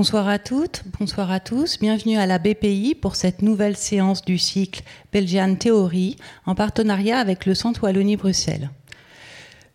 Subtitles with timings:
[0.00, 1.78] Bonsoir à toutes, bonsoir à tous.
[1.78, 7.44] Bienvenue à la BPI pour cette nouvelle séance du cycle Belgian Theory en partenariat avec
[7.44, 8.70] le Centre Wallonie-Bruxelles.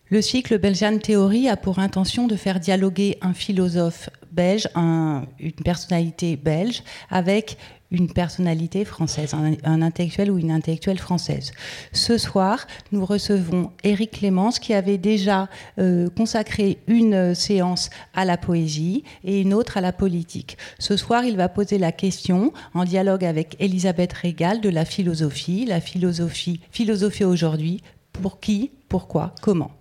[0.08, 6.36] Le cycle Belgian Theory a pour intention de faire dialoguer un philosophe belge, une personnalité
[6.36, 7.58] belge, avec
[7.90, 11.50] une personnalité française, un, intellectuel ou une intellectuelle française.
[11.90, 15.48] Ce soir, nous recevons Éric Clémence qui avait déjà
[15.80, 20.56] euh, consacré une séance à la poésie et une autre à la politique.
[20.78, 25.64] Ce soir, il va poser la question en dialogue avec Elisabeth Régal de la philosophie,
[25.66, 27.82] la philosophie, philosophie aujourd'hui,
[28.12, 29.75] pour qui, pourquoi, comment?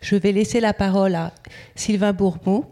[0.00, 1.32] Je vais laisser la parole à
[1.74, 2.66] Sylvain Bourbeau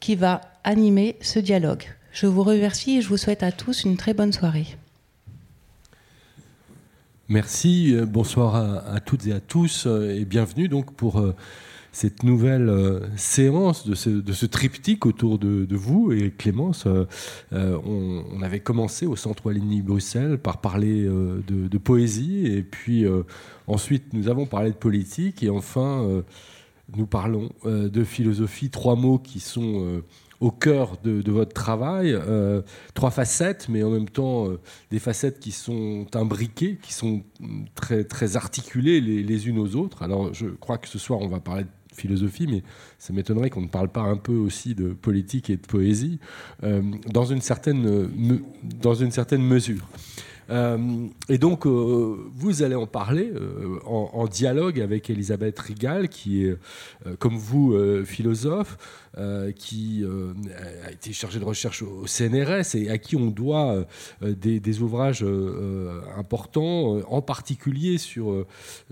[0.00, 1.84] qui va animer ce dialogue.
[2.12, 4.66] Je vous remercie et je vous souhaite à tous une très bonne soirée.
[7.28, 11.36] Merci, euh, bonsoir à, toutes et à tous euh, et bienvenue donc pour euh,
[11.92, 16.86] cette nouvelle séance de ce, triptyque autour de, vous et Clémence.
[17.52, 23.06] on, avait commencé au Centre Wallonie Bruxelles par parler de, poésie et puis
[23.66, 26.22] ensuite nous avons parlé de politique et enfin
[26.96, 30.02] nous parlons de philosophie, trois mots qui sont
[30.40, 32.12] au cœur de, votre travail.
[32.12, 32.62] Euh,
[32.94, 34.58] trois facettes, mais en même temps euh,
[34.90, 37.22] des facettes qui sont imbriquées, qui sont
[37.74, 40.02] très, très articulées les, unes aux autres.
[40.02, 41.68] Alors je crois que ce soir on va parler de
[42.00, 42.62] philosophie, mais
[42.98, 46.18] ça m'étonnerait qu'on ne parle pas un peu aussi de politique et de poésie
[46.62, 48.08] euh, dans, une certaine,
[48.62, 49.86] dans une certaine mesure.
[51.28, 53.32] et donc, vous allez en parler
[53.86, 56.56] en, en, dialogue avec Elisabeth Rigal, qui est,
[57.20, 58.76] comme vous, philosophe,
[59.18, 60.34] euh, qui euh,
[60.86, 63.84] a été chargé de recherche au CNRS et à qui on doit
[64.22, 65.26] euh, des, ouvrages
[66.16, 68.46] importants, en particulier sur,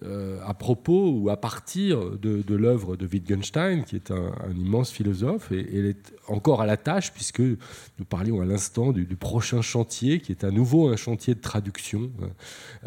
[0.05, 5.79] à propos ou à partir de, l'œuvre de Wittgenstein, qui est un, immense philosophe, et,
[5.79, 10.33] elle est encore à la tâche, puisque nous parlions à l'instant du, prochain chantier, qui
[10.33, 12.11] est à nouveau un chantier de traduction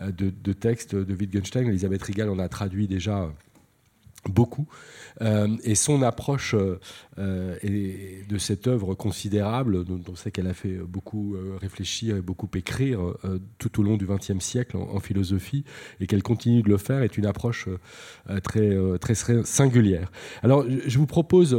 [0.02, 1.68] de, de textes de Wittgenstein.
[1.68, 3.32] Elisabeth Rigal en a traduit déjà
[4.30, 4.68] beaucoup.
[5.22, 6.80] Euh, et son approche euh,
[7.20, 7.56] euh,
[8.28, 13.00] de cette œuvre considérable, dont on sait qu'elle a fait beaucoup réfléchir et beaucoup écrire
[13.58, 15.64] tout au long du XXe siècle en, philosophie,
[16.00, 17.68] et qu'elle continue de le faire, est une approche
[18.44, 20.12] très, très singulière.
[20.44, 21.58] Alors, je vous propose,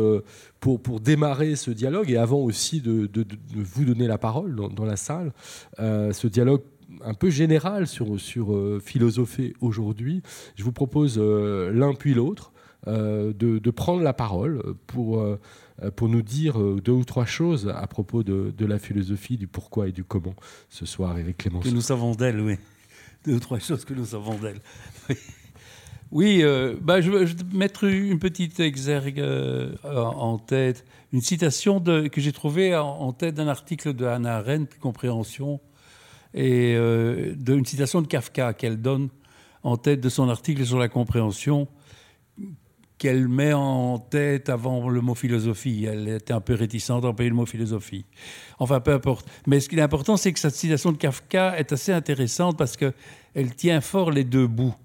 [0.61, 3.09] pour, pour démarrer ce dialogue, et avant aussi de,
[3.55, 5.33] vous donner la parole dans, la salle,
[5.79, 6.63] ce dialogue
[7.05, 10.23] un peu général sur, sur philosopher aujourd'hui.
[10.57, 12.52] Je vous propose l'un puis l'autre.
[12.89, 15.39] Euh, de, prendre la parole pour, euh,
[15.95, 19.89] pour nous dire euh, deux ou trois choses à propos de, la philosophie, du pourquoi
[19.89, 20.35] et du comment
[20.69, 21.69] ce soir, Eric Clémenceau.
[21.69, 22.57] Que nous savons d'elle, oui.
[23.25, 24.61] Deux ou trois choses que nous savons d'elle.
[26.15, 26.45] Oui,
[26.83, 29.25] bah, je, vais mettre une petite exergue
[29.83, 34.77] en tête, une citation de, que j'ai trouvée en, tête d'un article de Hannah Arendt,
[34.79, 35.59] Compréhension,
[36.35, 36.77] et
[37.39, 39.09] d'une citation de Kafka qu'elle donne
[39.63, 41.67] en tête de son article sur la compréhension
[43.03, 45.87] qu'elle met en tête avant le mot philosophie.
[45.87, 48.05] Elle était un peu réticente à employer le mot philosophie.
[48.61, 49.29] Enfin, peu importe.
[49.49, 52.77] Mais ce qui est important, c'est que cette citation de Kafka est assez intéressante parce
[52.77, 54.77] qu'elle tient fort les deux bouts.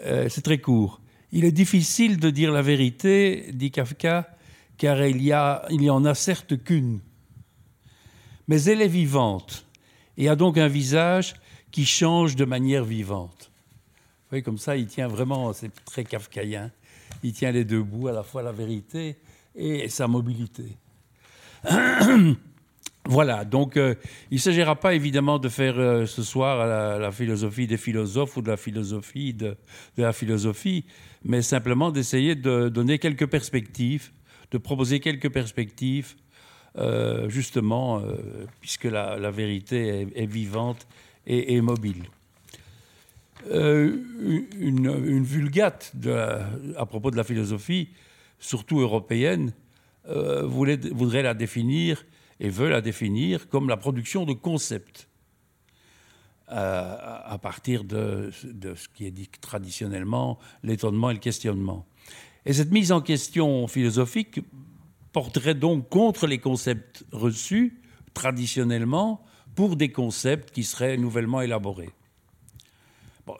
[0.00, 1.00] Euh, c'est très court.
[1.30, 4.28] Il est difficile de dire la vérité, dit Kafka,
[4.76, 6.98] car il y, a, il y en a certes qu'une.
[8.48, 9.66] Mais elle est vivante
[10.18, 11.36] et a donc un visage
[11.70, 13.52] qui change de manière vivante.
[13.52, 16.72] Vous voyez, comme ça, il tient vraiment, c'est très kafkaïen
[17.26, 19.16] il tient les deux bouts, à la fois la vérité
[19.56, 20.64] et sa mobilité.
[23.08, 23.94] Voilà, donc euh,
[24.32, 28.42] il ne s'agira pas évidemment de faire euh, ce soir la, philosophie des philosophes ou
[28.42, 29.56] de la philosophie de,
[29.96, 30.84] la philosophie,
[31.24, 34.10] mais simplement d'essayer de donner quelques perspectives,
[34.50, 36.16] de proposer quelques perspectives,
[36.78, 38.02] euh, justement,
[38.60, 40.88] puisque la, vérité est, vivante
[41.28, 42.06] et mobile.
[43.50, 43.96] Euh,
[44.58, 45.92] une, vulgate
[46.76, 47.90] à propos de la philosophie,
[48.38, 49.52] surtout européenne,
[50.08, 52.04] euh, voudrait la définir
[52.40, 55.08] et veut la définir comme la production de concepts
[56.50, 61.86] euh, à partir de, ce qui est dit traditionnellement l'étonnement et le questionnement.
[62.44, 64.40] Et cette mise en question philosophique
[65.12, 67.80] porterait donc contre les concepts reçus
[68.14, 69.24] traditionnellement
[69.54, 71.90] pour des concepts qui seraient nouvellement élaborés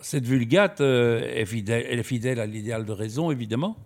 [0.00, 3.76] cette vulgate euh, est, fidèle, à l'idéal de raison, évidemment,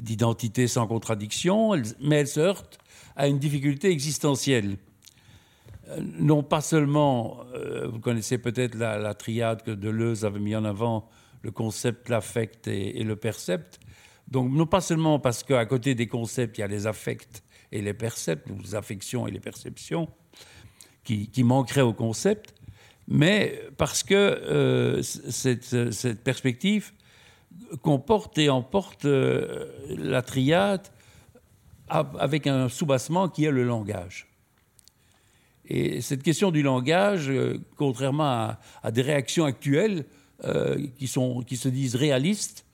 [0.00, 2.78] d'identité sans contradiction, mais elle se heurte
[3.16, 4.76] à une difficulté existentielle.
[5.88, 10.64] Euh, non pas seulement, euh, vous connaissez peut-être la, triade que Deleuze avait mis en
[10.64, 11.08] avant,
[11.42, 13.80] le concept, l'affect et, le percept.
[14.28, 17.42] Donc non pas seulement parce qu'à côté des concepts, il y a les affects
[17.72, 20.08] et les percepts, les affections et les perceptions,
[21.02, 22.54] qui, qui manqueraient au concept,
[23.10, 26.92] mais parce que euh, cette, cette, perspective
[27.82, 30.86] comporte et emporte euh, la triade
[31.88, 34.28] avec un soubassement qui est le langage.
[35.66, 40.06] Et cette question du langage, euh, contrairement à, des réactions actuelles
[40.96, 42.64] qui, sont, qui se disent réalistes,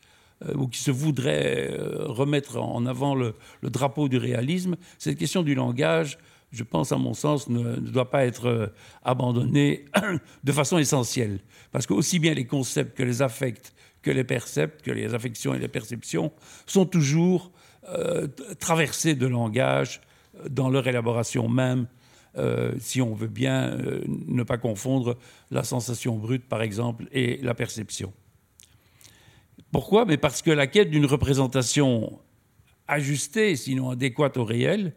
[0.54, 3.34] ou qui se voudraient remettre en avant le,
[3.64, 6.16] drapeau du réalisme, cette question du langage
[6.56, 8.66] je pense, à mon sens, ne, doit pas être euh,
[9.04, 9.84] abandonné
[10.44, 11.40] de façon essentielle.
[11.70, 15.54] Parce que aussi bien les concepts que les affects, que les percepts, que les affections
[15.54, 16.32] et les perceptions
[16.66, 17.52] sont toujours
[17.88, 18.26] euh,
[18.58, 20.00] traversés de langage
[20.36, 21.86] euh, dans leur élaboration même,
[22.78, 25.16] si on veut bien ne pas confondre
[25.50, 28.12] la sensation brute, par exemple, et la perception.
[29.72, 30.04] Pourquoi?
[30.04, 32.18] Parce que la quête d'une représentation
[32.88, 34.92] ajustée, sinon adéquate au réel,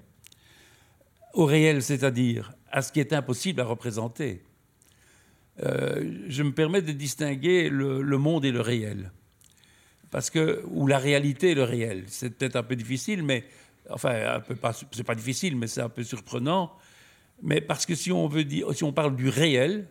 [1.34, 4.44] au réel, c'est-à-dire à ce qui est impossible à représenter.
[5.64, 9.12] Euh, je me permets de distinguer le, monde et le réel.
[10.12, 12.04] Parce que, ou la réalité et le réel.
[12.08, 13.46] C'est peut-être un peu difficile, mais,
[13.90, 14.42] enfin,
[14.92, 16.74] c'est pas difficile, mais c'est un peu surprenant.
[17.42, 19.88] Mais parce que si on veut dire, si on parle du réel,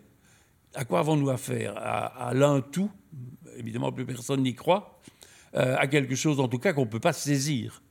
[0.75, 1.73] à quoi avons-nous affaire?
[1.77, 2.91] À, l'un tout,
[3.57, 4.99] évidemment, plus personne n'y croit,
[5.55, 7.81] euh, à quelque chose en tout cas qu'on ne peut pas saisir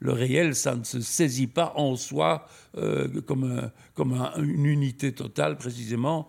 [0.00, 2.46] le réel, ça ne se saisit pas en soi
[2.76, 6.28] euh, comme, comme une unité totale, précisément.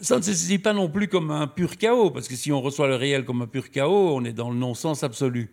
[0.00, 2.62] Ça ne se saisit pas non plus comme un pur chaos, parce que si on
[2.62, 5.52] reçoit le réel comme un pur chaos, on est dans le non-sens absolu.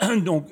[0.24, 0.48] Donc,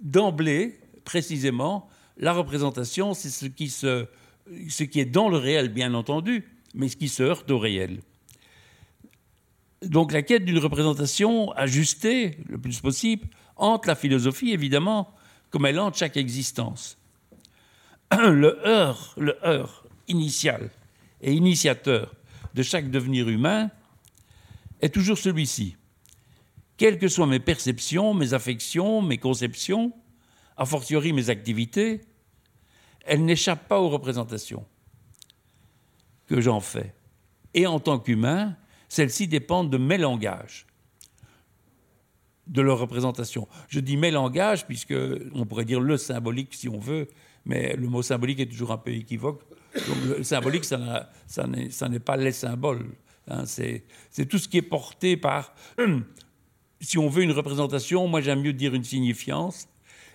[0.00, 4.06] d'emblée, précisément, la représentation, c'est ce qui, se,
[4.68, 6.44] ce qui est dans le réel, bien entendu,
[6.74, 8.00] mais ce qui se heurte au réel.
[9.82, 15.14] Donc la quête d'une représentation ajustée le plus possible hante la philosophie, évidemment,
[15.50, 16.98] comme elle hante chaque existence.
[18.12, 20.70] Le heurt, le heurt initial
[21.20, 22.14] et initiateur
[22.54, 23.70] de chaque devenir humain
[24.80, 25.76] est toujours celui-ci.
[26.76, 29.92] Quelles que soient mes perceptions, mes affections, mes conceptions,
[30.56, 32.02] a fortiori mes activités,
[33.04, 34.64] elles n'échappent pas aux représentations
[36.26, 36.94] que j'en fais.
[37.54, 38.56] Et en tant qu'humain,
[38.88, 40.66] celles-ci dépendent de mes langages
[42.46, 43.48] de leur représentation.
[43.68, 44.94] Je dis mes langages, puisque
[45.34, 47.08] on pourrait dire le symbolique si on veut,
[47.44, 49.42] mais le mot symbolique est toujours un peu équivoque.
[49.74, 51.08] Donc le symbolique, ça,
[51.46, 52.86] n'est pas les symboles.
[53.28, 53.44] Hein.
[53.44, 53.82] c'est
[54.28, 55.52] tout ce qui est porté par,
[56.80, 59.68] si on veut une représentation, moi j'aime mieux dire une signifiance,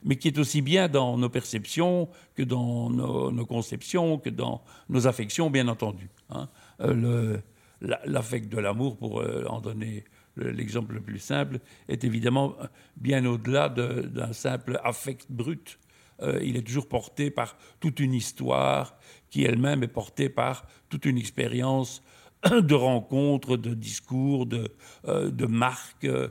[0.03, 5.07] mais qui est aussi bien dans nos perceptions que dans nos, conceptions, que dans nos
[5.07, 6.09] affections, bien entendu.
[6.29, 6.49] Hein.
[6.81, 7.37] Euh,
[7.81, 10.05] l'affect de l'amour, pour euh, en donner
[10.37, 12.55] l'exemple le plus simple, est évidemment
[12.95, 15.79] bien au-delà d'un simple affect brut.
[16.21, 18.95] Euh, il est toujours porté par toute une histoire
[19.29, 22.03] qui elle-même est portée par toute une expérience
[22.51, 24.71] de rencontres, de discours, de,
[25.07, 26.29] euh, de marques, euh,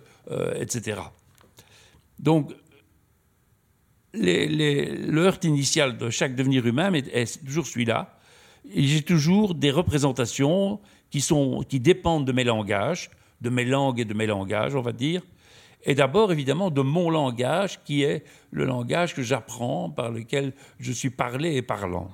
[0.54, 1.00] etc.
[2.18, 2.52] Donc,
[4.12, 8.18] les, le heurt initial de chaque devenir humain est, toujours celui-là.
[8.74, 10.80] J'ai toujours des représentations
[11.10, 13.10] qui, sont, qui dépendent de mes langages,
[13.40, 15.22] de mes langues et de mes langages, on va dire,
[15.84, 20.92] et d'abord évidemment de mon langage qui est le langage que j'apprends, par lequel je
[20.92, 22.10] suis parlé et parlant.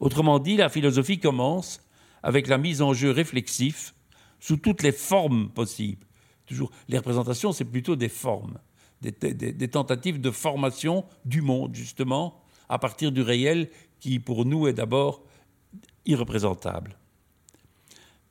[0.00, 1.80] Autrement dit, la philosophie commence
[2.22, 3.94] avec la mise en jeu réflexif
[4.40, 6.04] sous toutes les formes possibles.
[6.46, 8.58] Toujours, les représentations, c'est plutôt des formes,
[9.00, 14.66] des, des, tentatives de formation du monde, justement, à partir du réel qui, pour nous,
[14.66, 15.22] est d'abord
[16.04, 16.96] irreprésentable.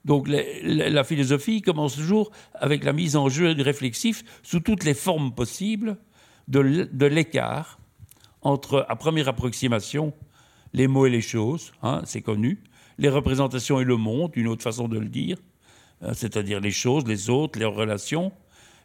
[0.06, 5.34] Donc la, philosophie commence toujours avec la mise en jeu réflexif sous toutes les formes
[5.34, 5.98] possibles
[6.48, 7.80] de l'écart
[8.46, 10.14] entre, à première approximation,
[10.72, 12.62] les mots et les choses, hein, c'est connu,
[13.00, 15.38] les représentations et le monde, une autre façon de le dire,
[16.02, 18.32] hein, c'est-à-dire les choses, les autres, les relations,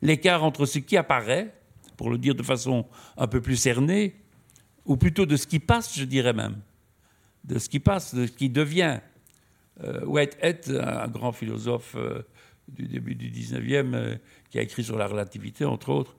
[0.01, 1.55] l'écart entre ce qui apparaît,
[1.99, 2.87] pour le dire de façon
[3.19, 4.15] un peu plus cernée,
[4.87, 6.57] ou plutôt de ce qui passe, je dirais même,
[7.45, 9.10] de ce qui passe, de ce qui devient, euh,
[10.05, 12.23] Whitehead, un grand philosophe euh,
[12.69, 14.17] du début du 19e, euh,
[14.51, 16.17] qui a écrit sur la relativité, entre autres,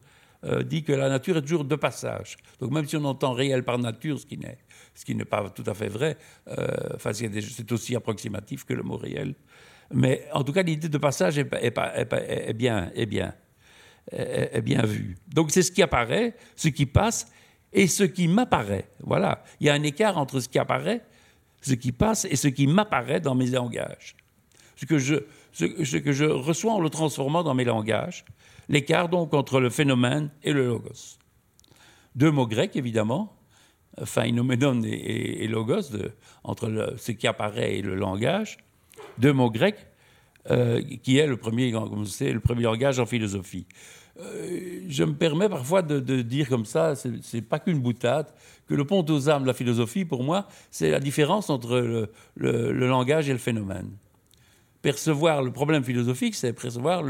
[0.66, 2.36] dit que la nature est toujours de passage.
[2.60, 4.40] Donc même si on entend réel par nature, ce qui
[5.16, 6.18] n'est, pas tout à fait vrai,
[7.00, 9.36] c'est aussi approximatif que le mot réel.
[9.94, 13.36] Mais en tout cas, l'idée de passage est, est, bien, est, bien,
[14.12, 15.16] est, bien vue.
[15.28, 17.32] Donc c'est ce qui apparaît, ce qui passe
[17.72, 18.88] et ce qui m'apparaît.
[19.02, 19.44] Voilà.
[19.60, 21.04] Il y a un écart entre ce qui apparaît
[21.62, 24.16] ce qui passe et ce qui m'apparaît dans mes langages.
[24.76, 25.16] Ce que, je,
[25.52, 28.26] ce, que je reçois en le transformant dans mes langages,
[28.68, 31.20] l'écart donc entre le phénomène et le logos.
[32.16, 33.36] Deux mots grecs, évidemment,
[34.04, 35.96] phénoménon et, logos,
[36.44, 38.58] entre ce qui apparaît et le langage,
[39.18, 39.88] deux mots grecs,
[40.50, 43.68] euh, qui est le premier, le premier langage en philosophie.
[44.20, 48.28] Euh, je me permets parfois de, dire comme ça, c'est pas qu'une boutade,
[48.68, 52.72] que le pont aux âmes de la philosophie, pour moi, c'est la différence entre le,
[52.72, 53.90] langage et le phénomène.
[54.82, 57.04] Percevoir le problème philosophique, c'est percevoir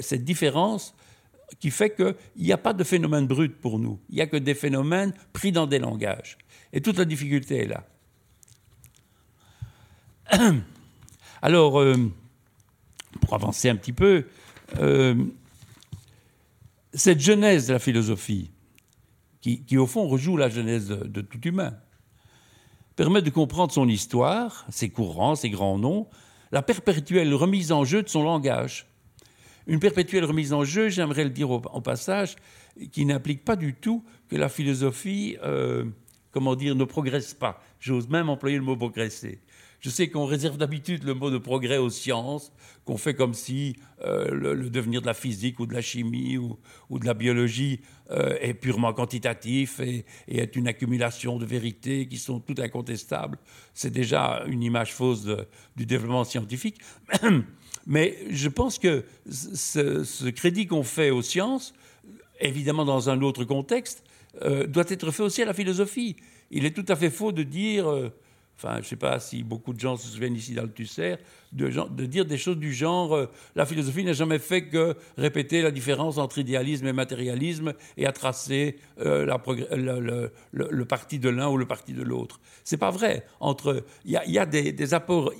[0.00, 0.94] cette différence
[1.58, 3.98] qui fait qu'il n'y a pas de phénomène brut pour nous.
[4.08, 6.38] Il n'y a que des phénomènes pris dans des langages.
[6.72, 7.84] Et toute la difficulté est là.
[11.42, 11.96] Alors, euh,
[13.20, 14.24] pour avancer un petit peu,
[14.78, 15.14] euh,
[16.94, 18.50] cette genèse de la philosophie,
[19.40, 21.76] qui, au fond rejoue la genèse de, tout humain,
[22.96, 26.08] permet de comprendre son histoire, ses courants, ses grands noms,
[26.52, 28.86] la perpétuelle remise en jeu de son langage.
[29.66, 32.36] Une perpétuelle remise en jeu, j'aimerais le dire au, passage,
[32.92, 35.84] qui n'implique pas du tout que la philosophie, euh,
[36.32, 37.62] comment dire, ne progresse pas.
[37.78, 39.40] J'ose même employer le mot progresser.
[39.80, 42.52] Je sais qu'on réserve d'habitude le mot de progrès aux sciences,
[42.84, 46.58] qu'on fait comme si euh, le, devenir de la physique ou de la chimie ou,
[46.98, 52.40] de la biologie euh, est purement quantitatif et, est une accumulation de vérités qui sont
[52.40, 53.38] toutes incontestables.
[53.72, 55.26] C'est déjà une image fausse
[55.76, 56.76] du développement scientifique.
[57.86, 61.72] Mais je pense que ce, crédit qu'on fait aux sciences,
[62.38, 64.04] évidemment dans un autre contexte,
[64.42, 66.16] euh, doit être fait aussi à la philosophie.
[66.50, 67.86] Il est tout à fait faux de dire
[68.62, 71.16] enfin, je ne sais pas si beaucoup de gens se souviennent ici dans le Tusser,
[71.52, 73.26] de, dire des choses du genre euh,
[73.56, 78.12] la philosophie n'a jamais fait que répéter la différence entre idéalisme et matérialisme et à
[78.12, 79.24] tracer euh,
[80.52, 82.38] le, parti de l'un ou le parti de l'autre.
[82.64, 83.24] C'est pas vrai.
[83.40, 85.32] Entre il y, a, des apports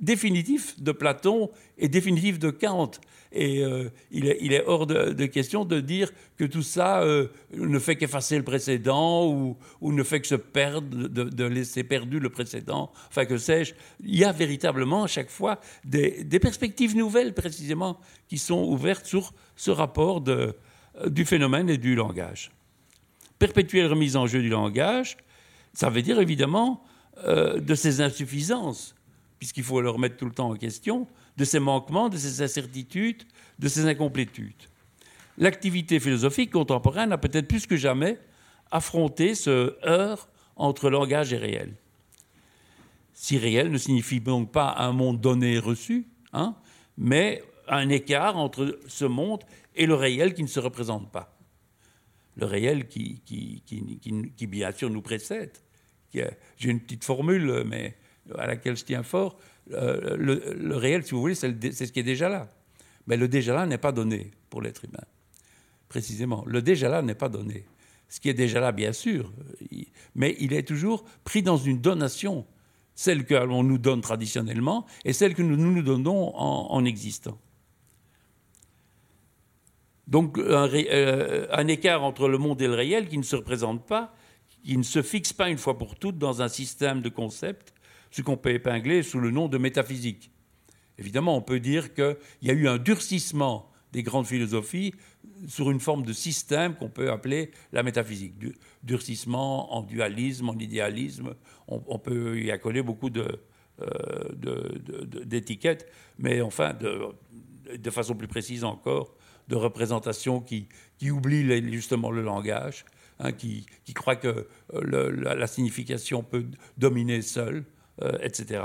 [0.00, 2.92] définitifs de Platon et définitifs de Kant.
[3.32, 7.94] Et euh, il, est, hors de, question de dire que tout ça euh, ne fait
[7.94, 12.90] qu'effacer le précédent ou, ne fait que se perdre, de, laisser perdu le précédent.
[13.08, 13.74] Enfin, que sais-je.
[14.00, 19.32] Il y a véritablement à chaque fois des, perspectives nouvelles, précisément, qui sont ouvertes sur
[19.54, 20.52] ce rapport euh,
[21.06, 22.50] du phénomène et du langage.
[23.38, 25.16] Perpétuelle remise en jeu du langage,
[25.72, 26.82] ça veut dire évidemment
[27.26, 28.94] de ses insuffisances,
[29.38, 31.06] puisqu'il faut le remettre tout le temps en question,
[31.40, 33.22] de ses manquements, de ses incertitudes,
[33.58, 34.62] de ses incomplétudes.
[35.38, 38.18] L'activité philosophique contemporaine a peut-être plus que jamais
[38.70, 41.72] affronté ce heurt entre langage et réel.
[43.14, 46.54] Si réel ne signifie donc pas un monde donné et reçu, hein,
[46.98, 49.42] mais un écart entre ce monde
[49.74, 51.38] et le réel qui ne se représente pas.
[52.36, 53.22] Le réel qui,
[54.46, 55.56] bien sûr nous précède.
[56.12, 57.96] J'ai une petite formule, mais
[58.36, 59.38] à laquelle je tiens fort.
[59.72, 62.48] Euh, le, réel, si vous voulez, c'est ce qui est déjà là.
[63.06, 65.04] Mais le déjà là n'est pas donné pour l'être humain.
[65.88, 66.44] Précisément.
[66.46, 67.64] Le déjà là n'est pas donné.
[68.08, 69.32] Ce qui est déjà là, bien sûr,
[70.16, 72.44] mais il est toujours pris dans une donation,
[72.94, 77.38] celle que l'on nous donne traditionnellement et celle que nous nous donnons en, existant.
[80.08, 83.86] Donc un, euh, un, écart entre le monde et le réel qui ne se représente
[83.86, 84.12] pas,
[84.64, 87.72] qui ne se fixe pas une fois pour toutes dans un système de concepts,
[88.10, 90.30] ce qu'on peut épingler sous le nom de métaphysique.
[90.98, 94.94] Évidemment, on peut dire qu'il y a eu un durcissement des grandes philosophies
[95.48, 98.34] sur une forme de système qu'on peut appeler la métaphysique.
[98.82, 101.34] durcissement en dualisme, en idéalisme,
[101.68, 103.10] on, peut y accoler beaucoup
[103.80, 104.28] euh,
[105.24, 109.14] d'étiquettes, mais enfin, de, façon plus précise encore,
[109.48, 112.84] de représentations qui, qui oublient justement le langage,
[113.18, 117.64] hein, qui, qui croient que euh, la, signification peut dominer seule.
[118.02, 118.62] Euh, etc.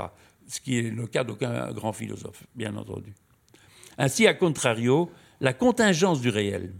[0.48, 3.12] Ce qui est le cas d'aucun grand philosophe, bien entendu.
[3.98, 6.72] Ainsi, à contrario, la contingence du réel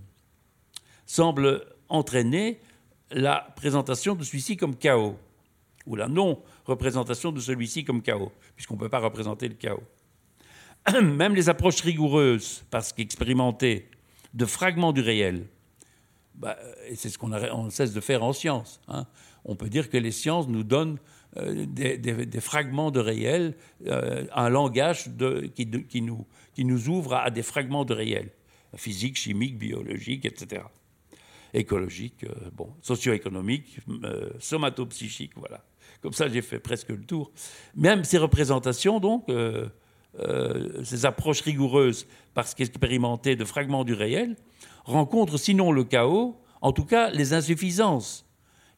[1.05, 2.61] semble entraîner
[3.11, 5.19] la présentation de celui-ci comme chaos,
[5.85, 9.83] ou la non-représentation de celui-ci comme chaos, puisqu'on ne peut pas représenter le chaos.
[11.03, 13.91] Même les approches rigoureuses, parce qu'expérimentées,
[14.33, 15.47] de fragments du réel,
[16.35, 16.57] bah,
[16.89, 18.81] et c'est ce qu'on cesse de faire en science.
[18.89, 19.07] Hein.
[19.45, 20.99] On peut dire que les sciences nous donnent
[21.39, 23.55] euh, des, fragments de réel,
[23.87, 25.11] euh, un langage
[25.55, 28.31] qui, nous, ouvre à, des fragments de réel,
[28.77, 30.63] physique, chimique, biologique, etc.
[31.53, 33.79] Écologique, euh, bon, socio-économique,
[34.39, 35.65] somatopsychique, voilà.
[36.03, 37.33] Comme ça, j'ai fait presque le tour.
[37.75, 39.31] Même ces représentations, donc,
[40.85, 44.37] ces approches rigoureuses, parce qu'expérimentées de fragments du réel,
[44.85, 48.27] rencontrent sinon le chaos, en tout cas les insuffisances,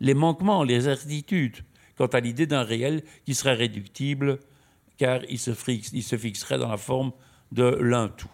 [0.00, 1.64] les manquements, les incertitudes,
[1.98, 4.38] quant à l'idée d'un réel qui serait réductible,
[4.96, 7.12] car il se, fixerait dans la forme
[7.50, 8.30] de l'un tout.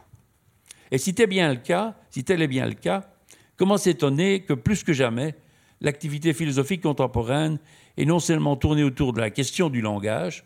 [0.90, 3.10] Et si tel, bien le cas, si tel est bien le cas,
[3.56, 5.34] comment s'étonner que plus que jamais,
[5.80, 7.58] l'activité philosophique contemporaine
[7.96, 10.44] est non seulement tournée autour de la question du langage,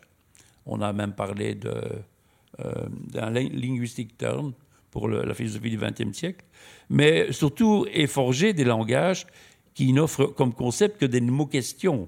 [0.65, 4.53] on a même parlé euh, d'un linguistic term
[4.91, 6.45] pour la philosophie du XXe siècle,
[6.89, 9.27] mais surtout est forgée des langages
[9.73, 12.07] qui n'offrent comme concept que des mots-questions,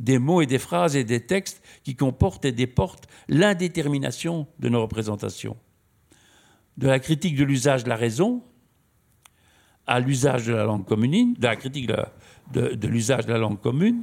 [0.00, 4.82] des mots et des phrases et des textes qui comportent et déportent l'indétermination de nos
[4.82, 5.56] représentations.
[6.76, 8.42] De la critique de l'usage de la raison
[9.88, 11.90] à l'usage de la langue commune, de la critique
[12.52, 14.02] de, l'usage de la langue commune,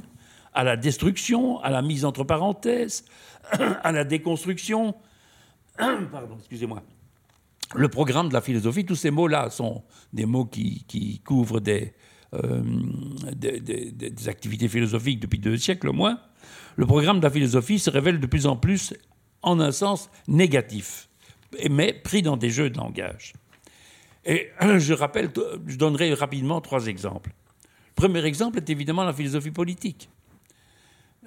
[0.52, 3.04] à la destruction, à la mise entre parenthèses,
[3.52, 4.94] à la déconstruction.
[5.78, 6.82] Pardon, excusez-moi.
[7.74, 11.94] Le programme de la philosophie, tous ces mots-là sont des mots qui, couvrent des,
[12.44, 12.62] euh,
[13.34, 16.18] des, activités philosophiques depuis deux siècles au moins.
[16.76, 18.94] Le programme de la philosophie se révèle de plus en plus
[19.42, 21.08] en un sens négatif,
[21.70, 23.32] mais pris dans des jeux de langage.
[24.24, 25.30] Et je rappelle,
[25.66, 27.32] je donnerai rapidement trois exemples.
[27.88, 30.08] Le premier exemple est évidemment la philosophie politique.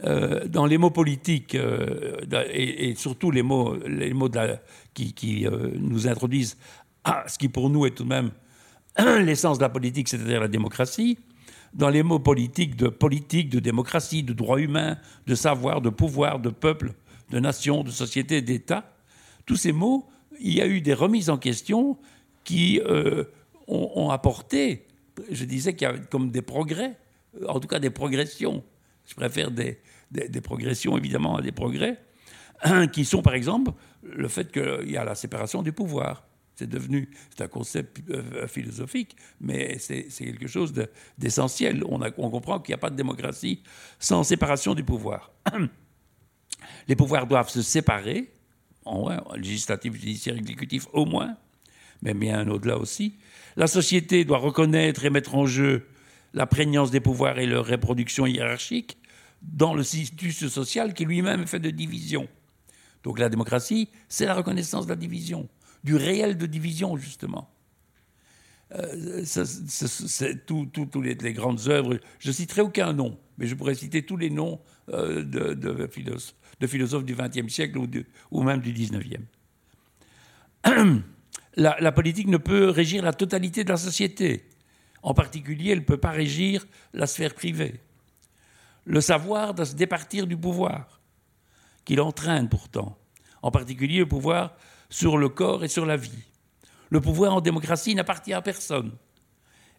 [0.06, 2.16] Euh, dans les mots politiques euh,
[2.54, 4.30] et, surtout les mots, les mots
[4.94, 6.58] qui, euh, nous introduisent
[7.04, 8.32] à ce qui pour nous est tout de même
[9.20, 11.18] l'essence de la politique, c'est-à-dire la démocratie,
[11.74, 16.40] dans les mots politiques de politique, de démocratie, de droit humain, de savoir, de pouvoir,
[16.40, 16.94] de peuple,
[17.30, 18.92] de nation, de société, d'État,
[19.46, 20.08] tous ces mots,
[20.40, 21.98] il y a eu des remises en question
[22.44, 22.82] qui
[23.68, 24.88] ont, apporté,
[25.30, 26.98] je disais qu'il y avait comme des progrès,
[27.48, 28.64] en tout cas des progressions.
[29.06, 29.80] Je préfère des,
[30.12, 32.00] des, progressions, évidemment, à des progrès,
[32.94, 33.72] qui sont, par exemple,
[34.04, 36.29] le fait qu'il y a la séparation du pouvoir.
[36.60, 40.74] C'est devenu, c'est un concept euh, philosophique, mais c'est quelque chose
[41.18, 41.86] d'essentiel.
[41.88, 42.00] On,
[42.30, 43.64] comprend qu'il n'y a pas de démocratie
[43.98, 45.32] sans séparation du pouvoir.
[46.90, 48.34] Les pouvoirs doivent se séparer,
[48.84, 51.38] en moins, législatif, judiciaire, exécutif au moins,
[52.02, 53.14] mais bien au-delà aussi.
[53.56, 55.88] La société doit reconnaître et mettre en jeu
[56.34, 58.98] la prégnance des pouvoirs et leur reproduction hiérarchique
[59.42, 62.28] dans le système social qui lui-même est fait de division.
[63.06, 65.48] Donc la démocratie, c'est la reconnaissance de la division,
[65.84, 67.50] du réel de division, justement.
[68.76, 72.00] Euh, c'est toutes les, grandes œuvres.
[72.20, 75.88] Je citerai aucun nom, mais je pourrais citer tous les noms euh, de,
[76.68, 77.88] philosophes, du XXe siècle ou,
[78.32, 79.22] ou, même du XIXe.
[81.56, 84.46] La, la, politique ne peut régir la totalité de la société.
[85.02, 87.82] En particulier, elle ne peut pas régir la sphère privée
[88.90, 91.00] le savoir doit se départir du pouvoir,
[91.86, 92.98] qu'il entraîne pourtant,
[93.44, 94.56] en particulier le pouvoir
[94.90, 96.24] sur le corps et sur la vie.
[96.90, 98.92] Le pouvoir en démocratie n'appartient à personne,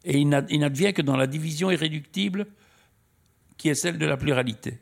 [0.05, 2.47] et il n'advient que dans la division irréductible
[3.59, 4.79] qui est celle de la pluralité.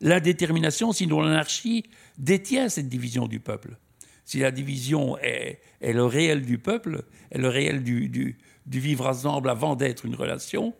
[0.00, 1.84] L'indétermination, sinon l'anarchie,
[2.16, 3.76] détient cette division du peuple.
[4.24, 9.76] Si la division est, le réel du peuple, est le réel du, vivre ensemble avant
[9.76, 10.74] d'être une relation,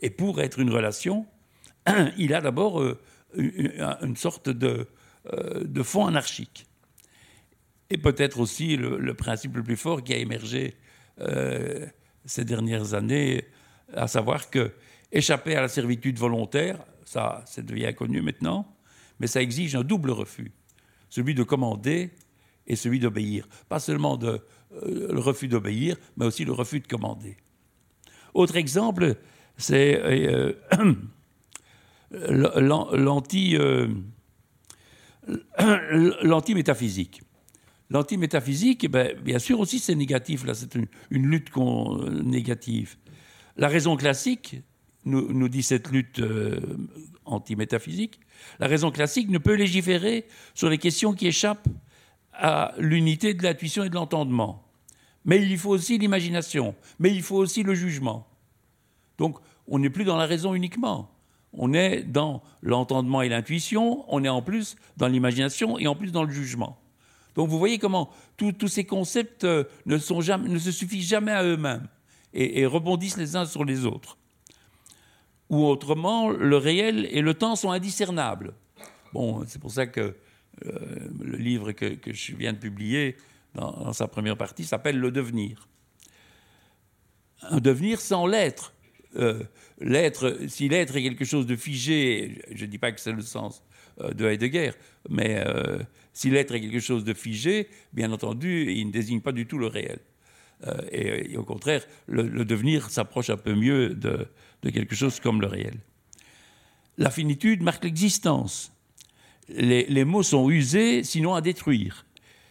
[0.00, 1.26] et pour être une relation,
[2.18, 3.00] il a d'abord euh,
[3.34, 4.88] une, sorte de,
[5.32, 6.66] euh, de fond anarchique.
[7.92, 10.74] Et peut-être aussi le, principe le plus fort qui a émergé
[11.20, 11.86] euh,
[12.24, 13.44] ces dernières années,
[13.92, 14.72] à savoir que
[15.12, 18.66] échapper à la servitude volontaire, ça, devient connu maintenant,
[19.20, 20.52] mais ça exige un double refus,
[21.10, 22.12] celui de commander
[22.66, 23.46] et celui d'obéir.
[23.68, 24.40] Pas seulement de,
[24.86, 27.36] le refus d'obéir, mais aussi le refus de commander.
[28.32, 29.16] Autre exemple,
[29.58, 30.54] c'est euh,
[36.22, 37.20] l'anti-métaphysique.
[37.92, 41.54] L'anti-métaphysique, eh ben, bien sûr aussi c'est négatif, là c'est une, lutte
[42.24, 42.96] négative.
[43.56, 44.56] La raison classique,
[45.04, 46.60] nous, dit cette lutte euh,
[47.24, 48.18] anti-métaphysique,
[48.60, 51.68] la raison classique ne peut légiférer sur les questions qui échappent
[52.32, 54.64] à l'unité de l'intuition et de l'entendement.
[55.24, 58.26] Mais il faut aussi l'imagination, mais il faut aussi le jugement.
[59.18, 59.36] Donc
[59.68, 61.12] on n'est plus dans la raison uniquement
[61.52, 66.12] on est dans l'entendement et l'intuition, on est en plus dans l'imagination et en plus
[66.12, 66.78] dans le jugement.
[67.34, 71.88] Donc vous voyez comment tous ces concepts euh, ne, se suffisent jamais à eux-mêmes
[72.34, 74.16] et, rebondissent les uns sur les autres.
[75.50, 78.54] Ou autrement, le réel et le temps sont indiscernables.
[79.12, 80.16] Bon, c'est pour ça que
[80.66, 83.16] euh, le livre que, je viens de publier
[83.54, 85.68] dans sa première partie s'appelle Le devenir.
[87.42, 88.72] Un devenir sans l'être.
[89.16, 89.42] Euh,
[89.78, 93.20] l'être, si l'être est quelque chose de figé, je ne dis pas que c'est le
[93.20, 93.62] sens
[93.98, 94.72] de Heidegger,
[95.08, 95.78] mais euh,
[96.12, 99.58] si l'être est quelque chose de figé, bien entendu, il ne désigne pas du tout
[99.58, 99.98] le réel.
[100.92, 104.28] Et, au contraire, le, devenir s'approche un peu mieux de,
[104.70, 105.74] quelque chose comme le réel.
[106.98, 108.72] La finitude marque l'existence.
[109.48, 112.06] Les mots sont usés, sinon à détruire.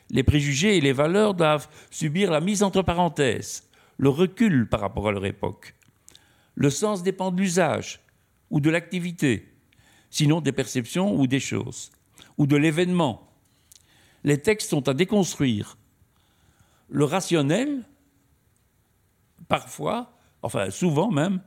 [0.10, 5.08] Les préjugés et les valeurs doivent subir la mise entre parenthèses, le recul par rapport
[5.08, 5.74] à leur époque.
[6.56, 8.02] Le sens dépend de l'usage
[8.50, 9.51] ou de l'activité,
[10.12, 11.92] sinon des perceptions ou des choses,
[12.38, 13.28] ou de l'événement.
[14.24, 15.78] Les textes sont à déconstruire.
[16.90, 17.84] Le rationnel,
[19.48, 21.42] parfois, enfin souvent même,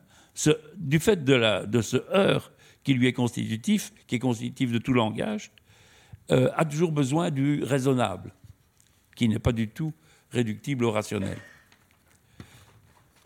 [0.77, 4.93] du fait de, de, ce heurt qui lui est constitutif, qui est constitutif de tout
[4.93, 5.53] langage,
[6.33, 8.33] euh, a toujours besoin du raisonnable,
[9.15, 9.93] qui n'est pas du tout
[10.31, 11.39] réductible au rationnel.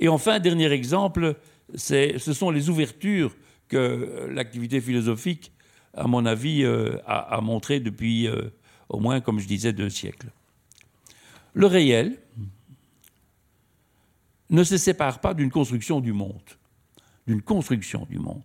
[0.01, 1.37] Et enfin, dernier exemple,
[1.74, 3.35] ce sont les ouvertures
[3.68, 5.52] que l'activité philosophique,
[5.94, 8.50] à mon avis, euh, a, montrées depuis euh,
[8.88, 10.28] au moins, comme je disais, deux siècles.
[11.54, 12.18] Le réel
[14.50, 16.40] ne se sépare pas d'une construction du monde,
[17.26, 18.42] d'une construction du monde.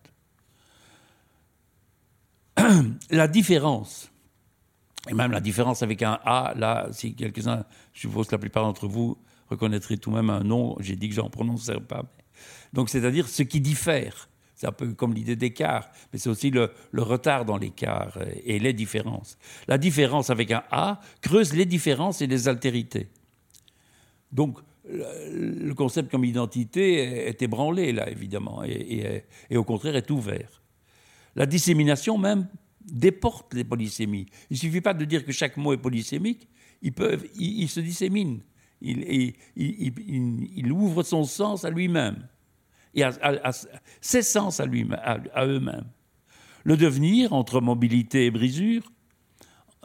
[3.10, 4.12] La différence,
[5.10, 8.64] et même la différence avec un A, là, si quelques-uns, je suppose que la plupart
[8.64, 9.18] d'entre vous
[9.50, 12.04] reconnaîtraient tout de même un nom, j'ai dit que j'en prononcerai pas.
[12.72, 14.30] Donc, c'est-à-dire ce qui diffère.
[14.63, 18.71] C'est un peu comme l'idée d'écart, mais c'est aussi le, retard dans l'écart et les
[18.71, 19.38] différences.
[19.67, 23.10] La différence avec un A creuse les différences et les altérités.
[24.32, 30.62] Donc, le concept comme identité est ébranlé, là, évidemment, et, au contraire est ouvert.
[31.36, 32.47] La dissémination même
[32.86, 34.28] déporte les polysémies.
[34.49, 36.47] Il ne suffit pas de dire que chaque mot est polysémique,
[36.82, 38.39] ils, se disséminent.
[38.80, 42.30] Il, il, ouvre son sens à lui-même
[42.94, 45.86] et à, à, lui à, eux-mêmes.
[46.64, 48.84] Le devenir entre mobilité et brisure,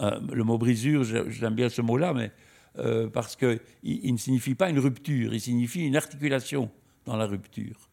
[0.00, 2.30] euh, le mot brisure, j'aime bien ce mot-là, mais
[2.78, 6.70] euh, parce qu'il il ne signifie pas une rupture, il signifie une articulation
[7.04, 7.90] dans la rupture.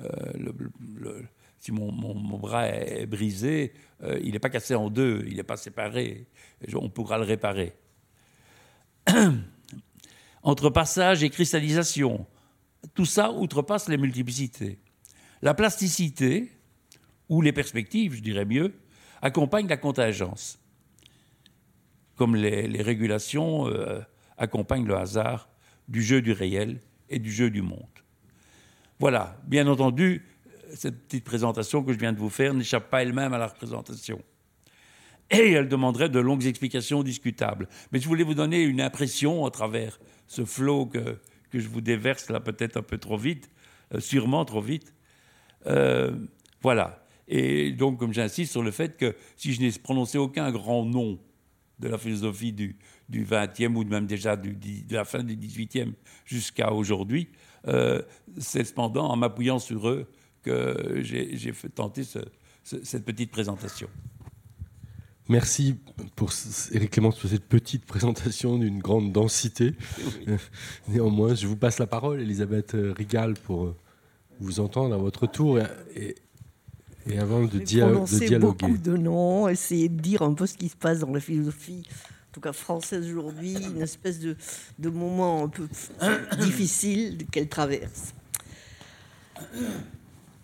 [0.00, 1.22] Euh,
[1.58, 1.92] si mon,
[2.38, 3.72] bras est brisé,
[4.22, 6.26] il n'est pas cassé en deux, il n'est pas séparé,
[6.74, 7.72] on pourra le réparer.
[10.42, 12.26] Entre passage et cristallisation,
[12.92, 14.78] tout ça outrepasse les multiplicités.
[15.42, 16.50] La plasticité,
[17.28, 18.74] ou les perspectives, je dirais mieux,
[19.22, 20.58] accompagnent la contingence,
[22.16, 24.00] comme les, régulations euh,
[24.36, 25.48] accompagnent le hasard
[25.88, 27.80] du jeu du réel et du jeu du monde.
[28.98, 30.26] Voilà, bien entendu,
[30.74, 34.22] cette petite présentation que je viens de vous faire n'échappe pas elle-même à la représentation.
[35.30, 37.68] Et elle demanderait de longues explications discutables.
[37.92, 41.18] Mais je voulais vous donner une impression à travers ce flot que,
[41.54, 43.48] que je vous déverse là peut-être un peu trop vite,
[43.94, 44.92] euh, sûrement trop vite.
[45.66, 46.12] Euh,
[46.62, 47.06] voilà.
[47.28, 51.20] Et donc, comme j'insiste sur le fait que si je n'ai prononcé aucun grand nom
[51.78, 52.76] de la philosophie du,
[53.08, 54.52] du 20e ou même déjà de
[54.90, 55.92] la fin du 18e
[56.24, 57.28] jusqu'à aujourd'hui,
[57.68, 58.02] euh,
[58.38, 60.10] c'est cependant en m'appuyant sur eux
[60.42, 62.02] que j'ai tenter
[62.64, 63.88] cette petite présentation.
[65.28, 65.76] Merci
[66.16, 66.30] pour
[66.72, 69.74] Eric Clémence pour cette petite présentation d'une grande densité.
[70.88, 73.76] Néanmoins, je vous passe la parole, Elisabeth Rigal, pour euh,
[74.40, 76.14] vous entendre à votre tour et,
[77.06, 78.38] et avant de, dia de dialoguer.
[78.38, 81.84] beaucoup de noms, essayer de dire un peu ce qui se passe dans la philosophie,
[82.30, 84.36] en tout cas française aujourd'hui, une espèce de,
[84.78, 85.68] de moment un peu
[86.40, 88.14] difficile qu'elle traverse.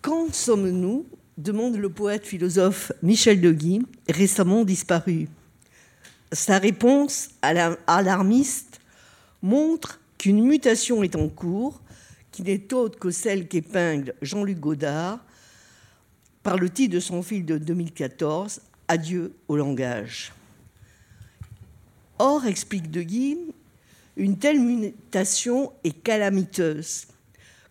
[0.01, 1.05] Quand sommes-nous
[1.41, 5.27] demande le poète philosophe Michel Deguy, récemment disparu.
[6.31, 7.29] Sa réponse
[7.87, 8.79] alarmiste
[9.41, 11.81] montre qu'une mutation est en cours,
[12.31, 15.19] qui n'est autre que celle qu'épingle Jean-Luc Godard
[16.43, 20.31] par le titre de son film de 2014, Adieu au langage.
[22.19, 23.37] Or, explique Deguy,
[24.15, 27.07] une telle mutation est calamiteuse,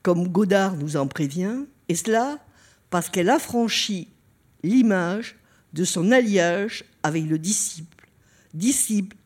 [0.03, 2.39] comme Godard nous en prévient, et cela
[2.91, 4.09] parce qu'elle affranchit
[4.63, 5.37] l'image
[5.73, 8.09] de son alliage avec le disciple.
[8.53, 9.17] Disciple.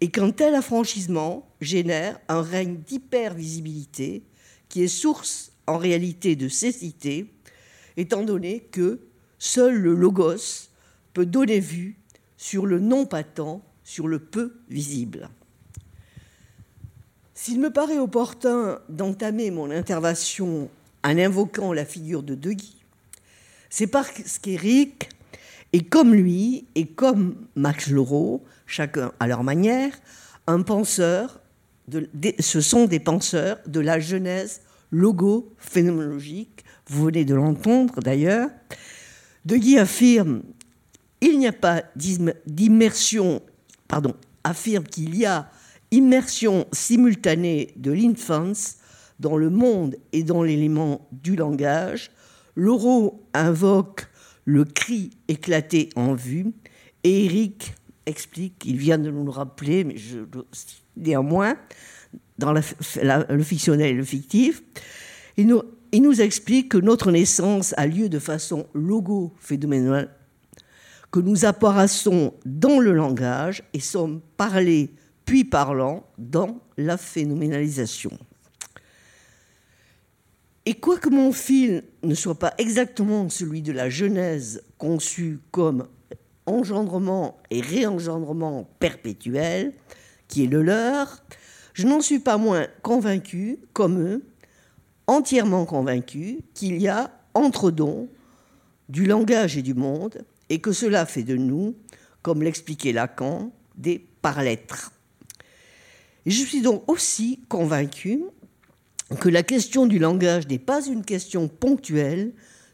[0.00, 4.22] Et qu'un tel affranchissement génère un règne d'hypervisibilité
[4.68, 7.32] qui est source en réalité de cécité,
[7.96, 9.00] étant donné que
[9.38, 10.68] seul le logos
[11.14, 11.96] peut donner vue
[12.36, 15.30] sur le non patent, sur le peu visible.
[17.32, 20.68] S'il me paraît opportun d'entamer mon intervention
[21.04, 22.75] en invoquant la figure de Deguy,
[23.70, 25.08] c'est parce qu'Éric
[25.72, 29.92] est comme lui et comme Max Laureau, chacun à leur manière,
[30.46, 31.40] un penseur,
[32.40, 38.50] ce sont des penseurs de la genèse logo-phénoménologique, vous venez de l'entendre d'ailleurs.
[39.44, 40.42] De Guy affirme
[41.20, 41.82] il n'y a pas
[42.46, 43.42] d'immersion,
[43.88, 45.50] pardon, affirme qu'il y a
[45.90, 48.76] immersion simultanée de l'infance
[49.18, 52.10] dans le monde et dans l'élément du langage,
[52.56, 54.08] Laureau invoque
[54.44, 56.52] le cri éclaté en vue
[57.04, 57.74] et Eric
[58.06, 60.18] explique, il vient de nous le rappeler, mais je,
[60.96, 61.56] néanmoins,
[62.38, 64.62] dans le fictionnel et le fictif,
[65.36, 70.10] il nous il nous explique que notre naissance a lieu de façon logo-phénoménale,
[71.10, 74.90] que nous apparaissons dans le langage et sommes parlés
[75.24, 78.10] puis parlants dans la phénoménalisation.
[80.68, 85.86] Et quoique mon fil ne soit pas exactement celui de la Genèse conçue comme
[86.44, 89.74] engendrement et réengendrement perpétuel,
[90.26, 91.22] qui est le leur,
[91.72, 94.24] je n'en suis pas moins convaincu, comme eux,
[95.06, 98.08] entièrement convaincu, qu'il y a entre dons
[98.88, 101.76] du langage et du monde, et que cela fait de nous,
[102.22, 104.90] comme l'expliquait Lacan, des par-lettres.
[106.24, 108.24] Je suis donc aussi convaincu
[109.14, 112.32] que la question du langage n'est pas une question ponctuelle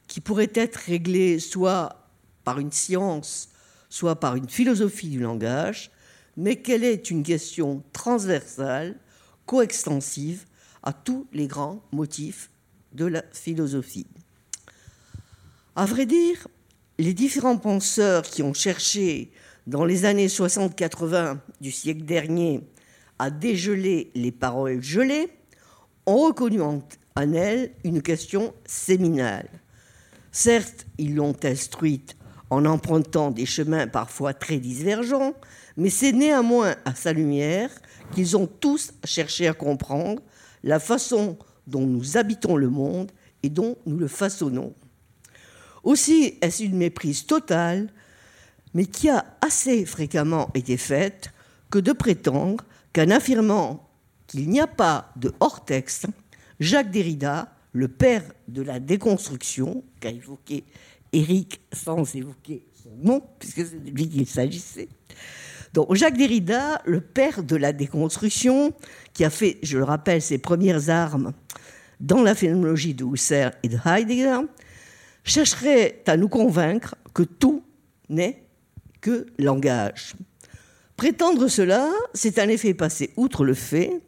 [0.08, 2.08] qui pourrait être réglée soit
[2.44, 3.50] par une science,
[3.90, 5.90] soit par une philosophie du langage,
[6.36, 8.96] mais qu'elle est une question transversale,
[9.44, 10.46] coextensive
[10.82, 12.50] à tous les grands motifs
[12.92, 14.06] de la philosophie.
[15.76, 16.48] À vrai dire,
[16.98, 19.32] les différents penseurs qui ont cherché
[19.66, 22.60] dans les années 60-80 du siècle dernier
[23.18, 25.30] à dégeler les paroles gelées
[26.06, 26.82] ont reconnu en,
[27.16, 29.48] elle une question séminale.
[30.30, 32.16] Certes, ils l'ont instruite
[32.50, 35.34] en empruntant des chemins parfois très divergents,
[35.76, 37.70] mais c'est néanmoins à sa lumière
[38.14, 40.22] qu'ils ont tous cherché à comprendre
[40.62, 43.10] la façon dont nous habitons le monde
[43.42, 44.74] et dont nous le façonnons.
[45.82, 47.88] Aussi est-ce une méprise totale,
[48.74, 51.30] mais qui a assez fréquemment été faite,
[51.70, 53.88] que de prétendre qu'en affirmant
[54.32, 56.06] qu'il n'y a pas de hors-texte,
[56.58, 60.64] Jacques Derrida, le père de la déconstruction, qu'a évoqué
[61.12, 64.88] Éric sans évoquer son nom, puisque c'est de lui qu'il s'agissait.
[65.74, 68.72] Donc Jacques Derrida, le père de la déconstruction,
[69.12, 71.32] qui a fait, je le rappelle, ses premières armes
[72.00, 74.40] dans la phénoménologie de Husserl et de Heidegger,
[75.24, 77.62] chercherait à nous convaincre que tout
[78.08, 78.44] n'est
[79.02, 80.14] que langage.
[80.96, 84.00] Prétendre cela, c'est en effet passer outre le fait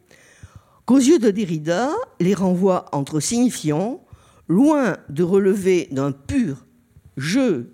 [0.85, 4.03] qu'aux yeux de Derrida, les renvois entre signifiants,
[4.47, 6.65] loin de relever d'un pur
[7.17, 7.73] jeu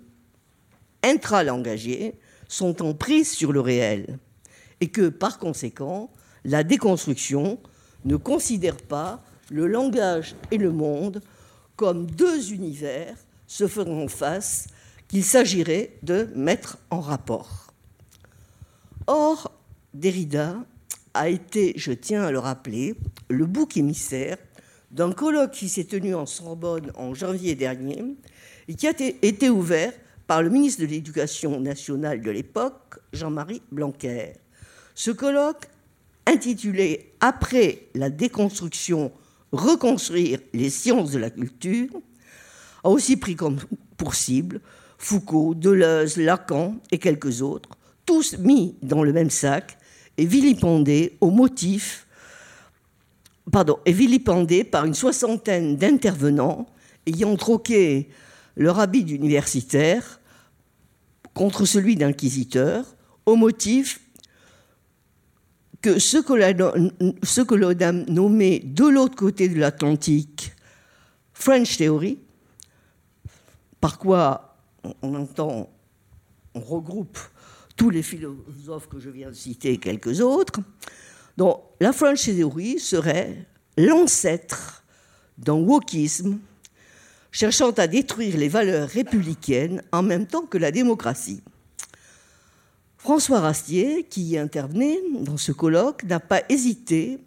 [1.02, 2.14] intralangagier,
[2.48, 4.18] sont en prise sur le réel,
[4.80, 6.10] et que par conséquent,
[6.44, 7.58] la déconstruction
[8.04, 11.22] ne considère pas le langage et le monde
[11.76, 14.68] comme deux univers se feront face
[15.08, 17.72] qu'il s'agirait de mettre en rapport.
[19.06, 19.52] Or,
[19.94, 20.56] Derrida
[21.14, 22.94] a été, je tiens à le rappeler,
[23.28, 24.38] le bouc émissaire
[24.90, 28.04] d'un colloque qui s'est tenu en Sorbonne en janvier dernier
[28.68, 29.92] et qui a été ouvert
[30.26, 34.34] par le ministre de l'Éducation nationale de l'époque, Jean-Marie Blanquer.
[34.94, 35.66] Ce colloque,
[36.26, 39.12] intitulé Après la déconstruction,
[39.50, 41.90] reconstruire les sciences de la culture,
[42.84, 43.58] a aussi pris comme
[43.96, 44.60] pour cible
[44.98, 47.70] Foucault, Deleuze, Lacan et quelques autres,
[48.06, 49.78] tous mis dans le même sac
[50.18, 52.06] et vilipendés au motif,
[53.50, 56.66] pardon, et vilipendés par une soixantaine d'intervenants
[57.06, 58.08] ayant troqué
[58.56, 60.20] leur habit d'universitaire
[61.34, 62.96] contre celui d'inquisiteur
[63.26, 64.00] au motif
[65.80, 70.54] que ce que l'on a nommé de l'autre côté de l'Atlantique
[71.32, 72.18] French Theory,
[73.80, 74.56] par quoi
[75.02, 75.68] on entend,
[76.54, 77.18] on regroupe
[77.82, 80.60] tous les philosophes que je viens de citer et quelques autres.
[81.36, 83.44] Donc, la French Theory serait
[83.76, 84.84] l'ancêtre
[85.36, 86.38] d'un wokisme
[87.32, 91.42] cherchant à détruire les valeurs républicaines en même temps que la démocratie.
[92.98, 97.18] François Rastier, qui y intervenait dans ce colloque, n'a pas hésité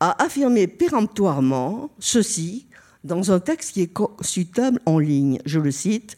[0.00, 2.66] à affirmer péremptoirement ceci
[3.04, 5.38] dans un texte qui est consultable en ligne.
[5.44, 6.16] Je le cite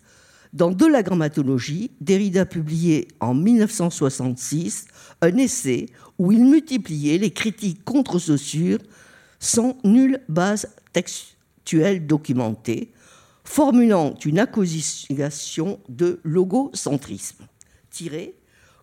[0.55, 4.87] dans De la grammatologie, Derrida publiait en 1966
[5.21, 5.87] un essai
[6.19, 8.79] où il multipliait les critiques contre Saussure
[9.41, 12.93] sans nulle base textuelle documentée,
[13.43, 17.45] formulant une accusation de logocentrisme.
[17.91, 18.37] Tiré,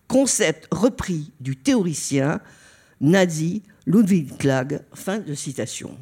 [0.08, 2.40] concept repris du théoricien
[3.00, 4.82] nazi Ludwig Klag.
[4.92, 5.96] Fin de citation.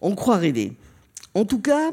[0.00, 0.72] On croit rêver.
[1.34, 1.90] En tout cas,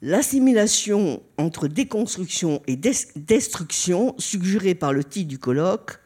[0.00, 5.98] L'assimilation entre déconstruction et destruction, suggérée par le titre du colloque,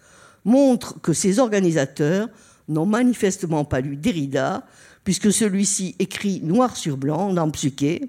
[0.45, 2.29] montre que ces organisateurs
[2.69, 4.67] n'ont manifestement pas lu Derrida,
[5.05, 8.09] puisque celui-ci écrit noir sur blanc dans Psyché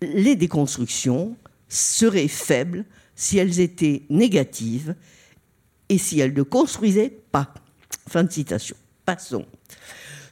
[0.00, 1.36] les déconstructions
[1.68, 2.84] seraient faibles
[3.16, 4.94] si elles étaient négatives
[5.88, 7.52] et si elles ne construisaient pas.
[8.08, 8.76] Fin de citation.
[9.04, 9.44] Passons.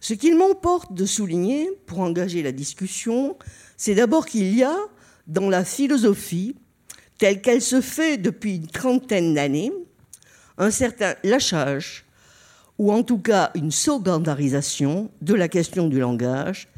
[0.00, 3.36] Ce qu'il m'emporte de souligner pour engager la discussion,
[3.76, 4.76] c'est d'abord qu'il y a
[5.26, 6.56] dans la philosophie,
[7.18, 9.72] telle qu'elle se fait depuis une trentaine d'années,
[10.58, 12.04] un certain lâchage,
[12.78, 16.68] ou en tout cas une secondarisation de la question du langage,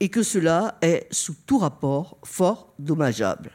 [0.00, 3.52] et que cela est sous tout rapport fort dommageable.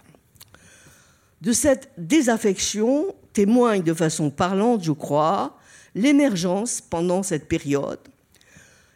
[1.41, 5.57] De cette désaffection témoigne de façon parlante, je crois,
[5.93, 7.99] l'émergence pendant cette période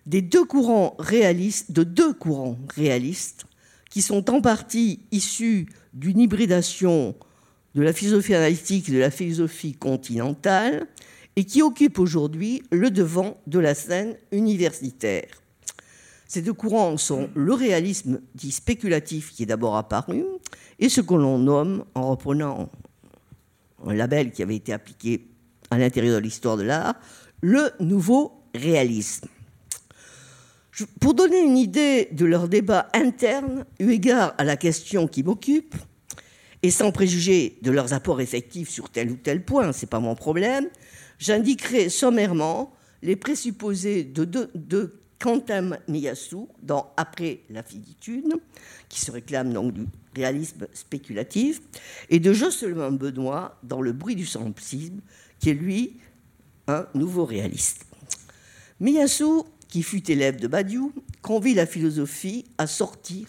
[0.05, 3.45] des deux courants réalistes, de deux courants réalistes
[3.91, 7.13] qui sont en partie issus d'une hybridation
[7.75, 10.87] de la philosophie analytique et de la philosophie continentale
[11.35, 15.27] et qui occupent aujourd'hui le devant de la scène universitaire.
[16.27, 20.23] Ces deux courants sont le réalisme dit spéculatif qui est d'abord apparu
[20.79, 22.71] et ce que l'on nomme, en reprenant
[23.85, 25.27] un label qui avait été appliqué
[25.69, 26.95] à l'intérieur de l'histoire de l'art,
[27.41, 29.27] le nouveau réalisme.
[30.99, 35.75] Pour donner une idée de leur débat interne, eu égard à la question qui m'occupe,
[36.63, 39.99] et sans préjuger de leurs apports effectifs sur tel ou tel point, ce n'est pas
[39.99, 40.69] mon problème,
[41.19, 45.77] j'indiquerai sommairement les présupposés de, de, de Quentin
[46.63, 48.33] dans Après la finitude,
[48.89, 51.61] qui se réclame donc du réalisme spéculatif,
[52.09, 55.01] et de Jocelyn Benoît dans Le bruit du simplisme,
[55.39, 55.97] qui est lui
[56.67, 57.85] un nouveau réaliste.
[58.79, 63.25] Miyasu qui fut élève de Badiou, convie la philosophie à sortir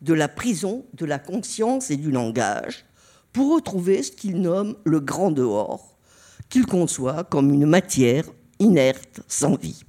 [0.00, 2.86] de la prison de la conscience et du langage
[3.32, 5.96] pour retrouver ce qu'il nomme le grand dehors,
[6.48, 8.24] qu'il conçoit comme une matière
[8.58, 9.82] inerte, sans vie.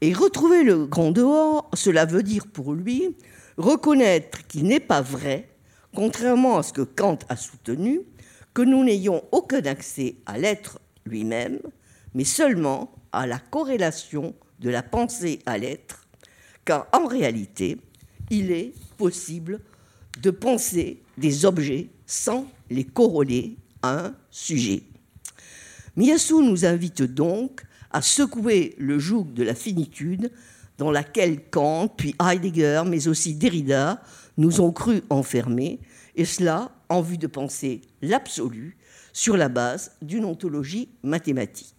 [0.00, 3.14] Et retrouver le grand dehors, cela veut dire pour lui
[3.58, 5.50] reconnaître qu'il n'est pas vrai,
[5.94, 8.00] contrairement à ce que Kant a soutenu,
[8.54, 11.58] que nous n'ayons aucun accès à l'être lui-même,
[12.14, 16.06] mais seulement à la corrélation de la pensée à l'être,
[16.64, 17.78] car en réalité,
[18.30, 19.60] il est possible
[20.22, 24.82] de penser des objets sans les corroler à un sujet.
[25.96, 30.30] Miyasu nous invite donc à secouer le joug de la finitude
[30.78, 34.02] dans laquelle Kant, puis Heidegger, mais aussi Derrida
[34.36, 35.80] nous ont cru enfermés,
[36.14, 38.76] et cela en vue de penser l'absolu
[39.12, 41.74] sur la base d'une ontologie mathématique.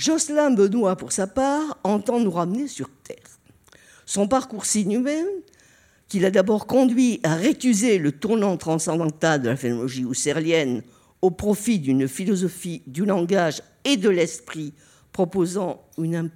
[0.00, 3.18] Jocelyn Benoît, pour sa part, entend nous ramener sur Terre.
[4.06, 5.44] Son parcours sinueux,
[6.08, 10.82] qu'il a d'abord conduit à récuser le tournant transcendantal de la phénoménologie husserlienne
[11.20, 14.72] au profit d'une philosophie du langage et de l'esprit
[15.12, 16.30] proposant une,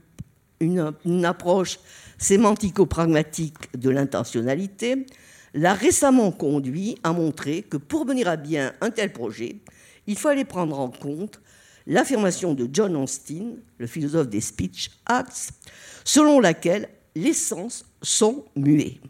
[1.24, 1.79] approche
[2.18, 5.07] sémantico-pragmatique de l'intentionnalité,
[5.55, 9.57] l'a récemment conduit à montrer que pour mener à bien un tel projet,
[10.07, 11.40] il fallait prendre en compte
[11.87, 15.51] l'affirmation de John Austin, le philosophe des speech acts,
[16.05, 19.01] selon laquelle les sens sont muets.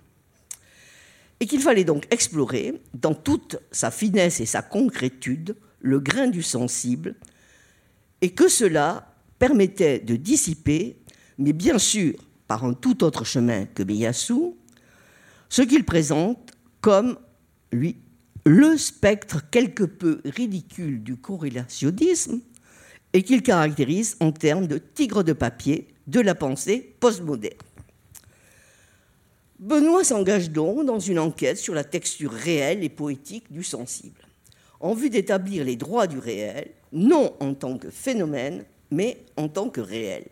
[1.40, 6.42] Et qu'il fallait donc explorer, dans toute sa finesse et sa concrétude, le grain du
[6.42, 7.14] sensible,
[8.20, 10.96] et que cela permettait de dissiper,
[11.38, 12.14] mais bien sûr
[12.46, 14.54] par un tout autre chemin que Miyasu,
[15.48, 17.18] ce qu'il présente comme,
[17.72, 17.96] lui,
[18.46, 22.40] le spectre quelque peu ridicule du corrélationnisme,
[23.14, 27.56] et qu'il caractérise en termes de tigre de papier de la pensée postmoderne.
[29.58, 34.20] Benoît s'engage donc dans une enquête sur la texture réelle et poétique du sensible,
[34.80, 39.70] en vue d'établir les droits du réel, non en tant que phénomène, mais en tant
[39.70, 40.26] que réel.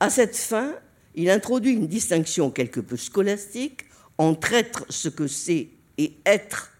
[0.00, 0.74] À cette fin,
[1.14, 3.84] il introduit une distinction quelque peu scolastique
[4.18, 6.72] entre être ce que c'est et être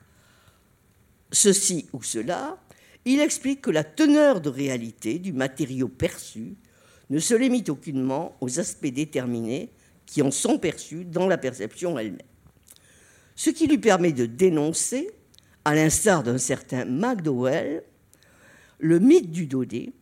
[1.33, 2.59] ceci ou cela,
[3.07, 6.57] il explique que la teneur de réalité du matériau perçu
[7.09, 9.71] ne se limite aucunement aux aspects déterminés
[10.07, 12.19] qui en sont perçus dans la perception elle-même.
[13.37, 15.11] Ce qui lui permet de dénoncer,
[15.65, 17.85] à l'instar d'un certain McDowell,
[18.79, 19.93] le mythe du Dodé,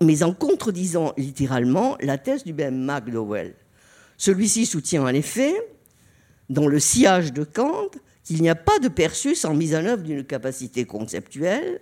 [0.00, 3.54] mais en contredisant littéralement la thèse du même McDowell.
[4.16, 5.54] Celui-ci soutient en effet,
[6.48, 7.90] dans le sillage de Kant,
[8.24, 11.80] qu'il n'y a pas de perçu sans mise en œuvre d'une capacité conceptuelle.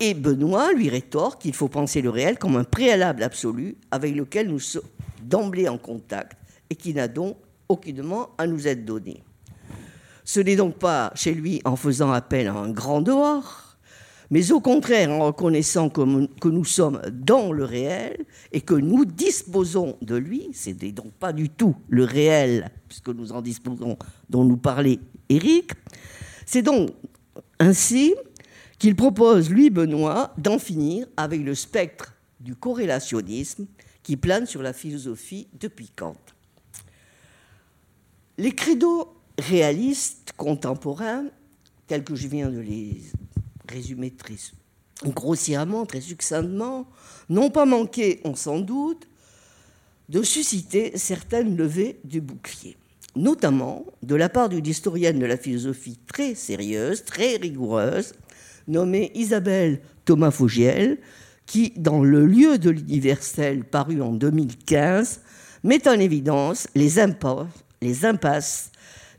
[0.00, 4.48] Et Benoît lui rétorque qu'il faut penser le réel comme un préalable absolu avec lequel
[4.48, 4.82] nous sommes
[5.22, 6.38] d'emblée en contact
[6.70, 7.36] et qui n'a donc
[7.68, 9.22] aucunement à nous être donné.
[10.24, 13.67] Ce n'est donc pas chez lui en faisant appel à un grand dehors,
[14.30, 19.96] mais au contraire en reconnaissant que, nous sommes dans le réel et que nous disposons
[20.02, 23.96] de lui, c'est donc pas du tout le réel, puisque nous en disposons,
[24.28, 24.98] dont nous parlait
[25.28, 25.72] Éric,
[26.46, 26.90] c'est donc
[27.58, 28.14] ainsi
[28.78, 33.66] qu'il propose, lui, Benoît, d'en finir avec le spectre du corrélationnisme
[34.02, 36.16] qui plane sur la philosophie depuis Kant.
[38.38, 41.24] Les credos réalistes contemporains,
[41.88, 43.02] tels que je viens de les
[43.68, 44.36] résumer très
[45.04, 46.86] grossièrement, très succinctement,
[47.28, 49.08] n'ont pas manqué, on s'en doute,
[50.08, 52.76] de susciter certaines levées du bouclier,
[53.14, 58.14] notamment de la part d'une historienne de la philosophie très sérieuse, très rigoureuse,
[58.66, 60.98] nommée Isabelle Thomas Faugiel,
[61.46, 65.20] qui, dans Le lieu de l'universel paru en 2015,
[65.62, 67.46] met en évidence les impasses,
[67.80, 68.70] les impasses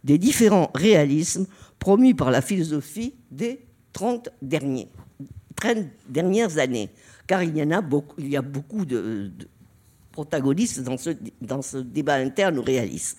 [0.04, 1.48] des différents réalismes
[1.80, 3.60] promus par la philosophie des
[4.00, 4.88] 30 derniers,
[5.58, 6.90] 30 dernières années.
[7.28, 9.30] Car il y, en a beaucoup, il y a beaucoup de,
[10.14, 13.18] protagonistes dans ce, débat interne au réalisme.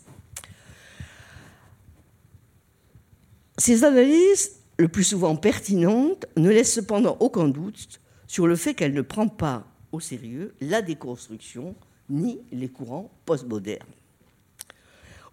[3.59, 8.95] Ces analyses, le plus souvent pertinentes, ne laissent cependant aucun doute sur le fait qu'elle
[8.95, 11.74] ne prend pas au sérieux la déconstruction
[12.09, 13.85] ni les courants postmodernes.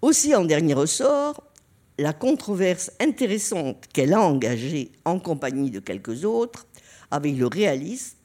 [0.01, 1.46] Aussi, en dernier ressort,
[1.97, 6.67] la controverse intéressante qu'elle a engagée en compagnie de quelques autres
[7.09, 8.17] avec le réalisme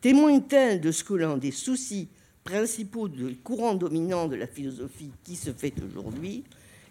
[0.00, 2.08] témoigne-t-elle de ce que l'un des soucis
[2.44, 6.44] principaux du courant dominant de la philosophie qui se fait aujourd'hui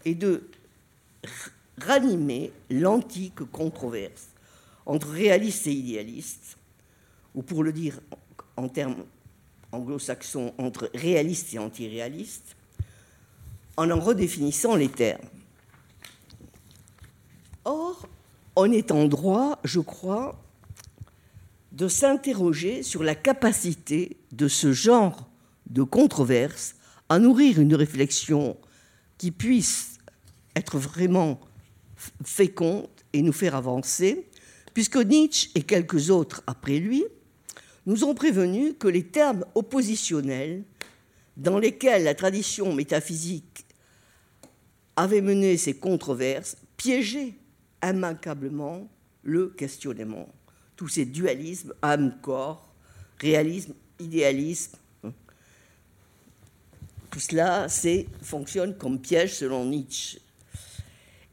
[0.05, 0.43] est de
[1.82, 4.27] ranimer l'antique controverse
[4.86, 6.57] entre réalistes et idéalistes,
[7.36, 7.99] ou pour le dire
[8.57, 9.05] en termes
[9.71, 12.55] anglo-saxons, entre réalistes et antiréalistes,
[13.77, 15.21] en en redéfinissant les termes.
[17.66, 18.07] Or,
[18.55, 20.41] on est en droit, je crois,
[21.72, 25.30] de s'interroger sur la capacité de ce genre
[25.70, 26.76] de controverse
[27.10, 28.57] à nourrir une réflexion
[29.18, 29.97] qui puisse
[30.55, 31.39] être vraiment
[32.24, 34.28] féconde et nous faire avancer,
[34.74, 37.03] puisque Nietzsche et quelques autres après lui
[37.86, 40.64] nous ont prévenu que les termes oppositionnels
[41.38, 43.66] dans lesquels la tradition métaphysique
[44.95, 47.38] avait mené ces controverses, piégé
[47.84, 48.89] immanquablement
[49.23, 50.27] le questionnement.
[50.75, 52.73] Tous ces dualismes, âme-corps,
[53.19, 55.11] réalisme, idéalisme, hein.
[57.11, 57.67] tout cela
[58.21, 60.19] fonctionne comme piège selon Nietzsche.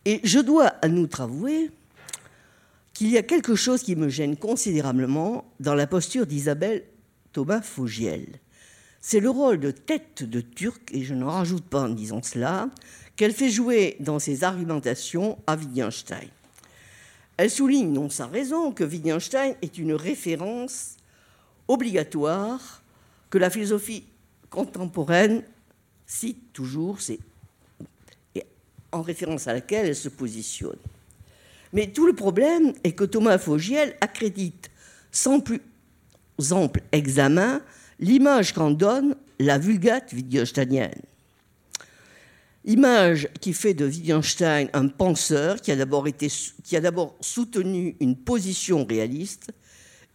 [0.05, 1.71] Et je dois à nous avouer
[2.93, 6.85] qu'il y a quelque chose qui me gêne considérablement dans la posture d'Isabelle
[7.33, 8.41] Thomas Faugiel.
[9.01, 12.71] C'est le rôle de tête de Turc, et je n'en rajoute pas en disant cela,
[13.17, 16.29] qu'elle fait jouer dans ses argumentations à Wittgenstein.
[17.37, 20.97] Elle souligne, non sans raison, que Wittgenstein est une référence
[21.69, 22.83] obligatoire
[23.29, 24.05] que la philosophie
[24.49, 25.43] contemporaine
[26.07, 27.19] cite toujours, c'est
[28.93, 30.79] en référence à laquelle elle se positionne.
[31.73, 34.71] Mais tout le problème est que Thomas Fogiel accrédite
[35.11, 35.61] sans plus
[36.51, 37.61] ample examen
[37.99, 41.03] l'image qu'en donne la vulgate wittgensteinienne.
[42.69, 45.77] Image qui fait de Wittgenstein un penseur qui a
[46.81, 49.53] d'abord soutenu une position réaliste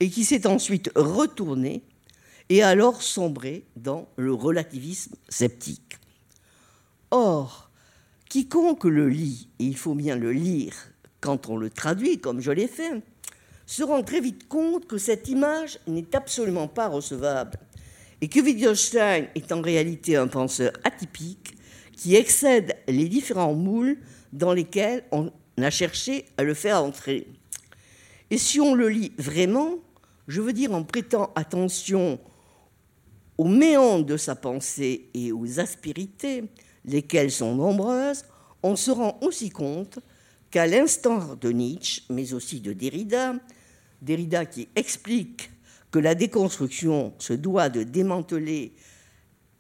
[0.02, 1.82] et qui s'est ensuite retourné
[2.50, 5.98] et a alors sombré dans le relativisme sceptique.
[7.10, 7.70] Or,
[8.28, 10.74] quiconque le lit, et il faut bien le lire
[11.22, 13.02] quand on le traduit comme je l'ai fait,
[13.66, 17.58] se rend très vite compte que cette image n'est absolument pas recevable
[18.20, 21.56] et que Wittgenstein est en réalité un penseur atypique
[22.02, 24.00] qui excède les différents moules
[24.34, 25.32] dans lesquels on
[25.62, 27.28] a cherché à le faire entrer.
[28.32, 29.76] Et si on le lit vraiment,
[30.28, 32.20] je veux dire en prêtant attention
[33.38, 36.46] aux méandres de sa pensée et aux aspérités,
[36.86, 38.26] lesquelles sont nombreuses,
[38.64, 40.00] on se rend aussi compte
[40.50, 43.36] qu'à l'instant de Nietzsche, mais aussi de Derrida,
[44.02, 45.52] Derrida qui explique
[45.92, 48.74] que la déconstruction se doit de démanteler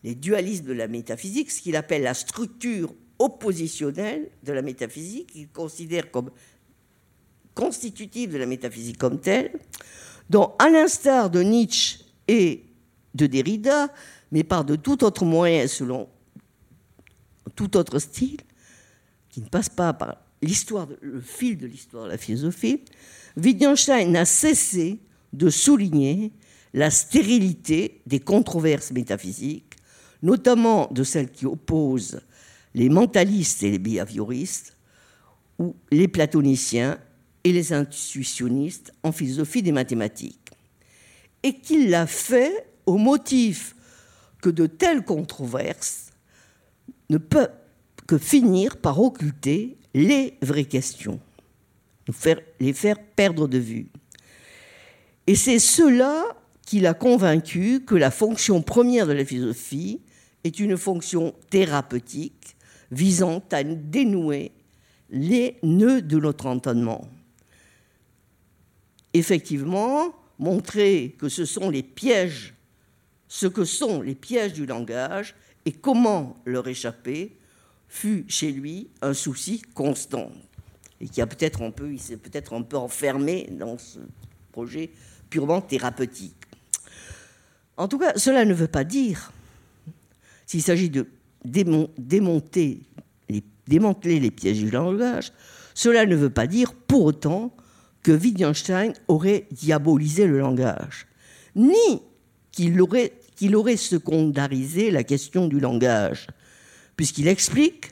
[0.03, 5.49] les dualismes de la métaphysique, ce qu'il appelle la structure oppositionnelle de la métaphysique, qu'il
[5.49, 6.31] considère comme
[7.53, 9.51] constitutive de la métaphysique comme telle,
[10.29, 12.65] dont, à l'instar de Nietzsche et
[13.13, 13.93] de Derrida,
[14.31, 16.07] mais par de tout autre moyen, selon
[17.55, 18.39] tout autre style,
[19.29, 22.83] qui ne passe pas par l'histoire, le fil de l'histoire de la philosophie,
[23.37, 24.99] Wittgenstein n'a cessé
[25.33, 26.31] de souligner
[26.73, 29.70] la stérilité des controverses métaphysiques
[30.21, 32.21] notamment de celles qui opposent
[32.73, 34.77] les mentalistes et les behavioristes,
[35.59, 36.97] ou les platoniciens
[37.43, 40.49] et les intuitionnistes en philosophie des mathématiques.
[41.43, 43.75] Et qu'il l'a fait au motif
[44.41, 46.11] que de telles controverses
[47.09, 47.51] ne peuvent
[48.07, 51.19] que finir par occulter les vraies questions,
[52.59, 53.87] les faire perdre de vue.
[55.27, 56.25] Et c'est cela
[56.65, 60.01] qu'il a convaincu que la fonction première de la philosophie
[60.43, 62.55] est une fonction thérapeutique
[62.91, 64.51] visant à dénouer
[65.09, 67.07] les nœuds de notre entendement.
[69.13, 72.53] Effectivement, montrer que ce sont les pièges,
[73.27, 75.35] ce que sont les pièges du langage
[75.65, 77.37] et comment leur échapper,
[77.87, 80.31] fut chez lui un souci constant.
[81.01, 83.99] Et qui a peut-être un peu, il s'est peut-être un peu enfermé dans ce
[84.51, 84.91] projet
[85.29, 86.35] purement thérapeutique.
[87.77, 89.33] En tout cas, cela ne veut pas dire,
[90.51, 91.07] s'il s'agit de
[91.45, 92.81] démonter
[93.67, 95.31] démanteler les pièges du langage,
[95.73, 97.55] cela ne veut pas dire pour autant
[98.03, 101.07] que Wittgenstein aurait diabolisé le langage,
[101.55, 102.01] ni
[102.51, 106.27] qu'il aurait secondarisé la question du langage,
[106.97, 107.91] puisqu'il explique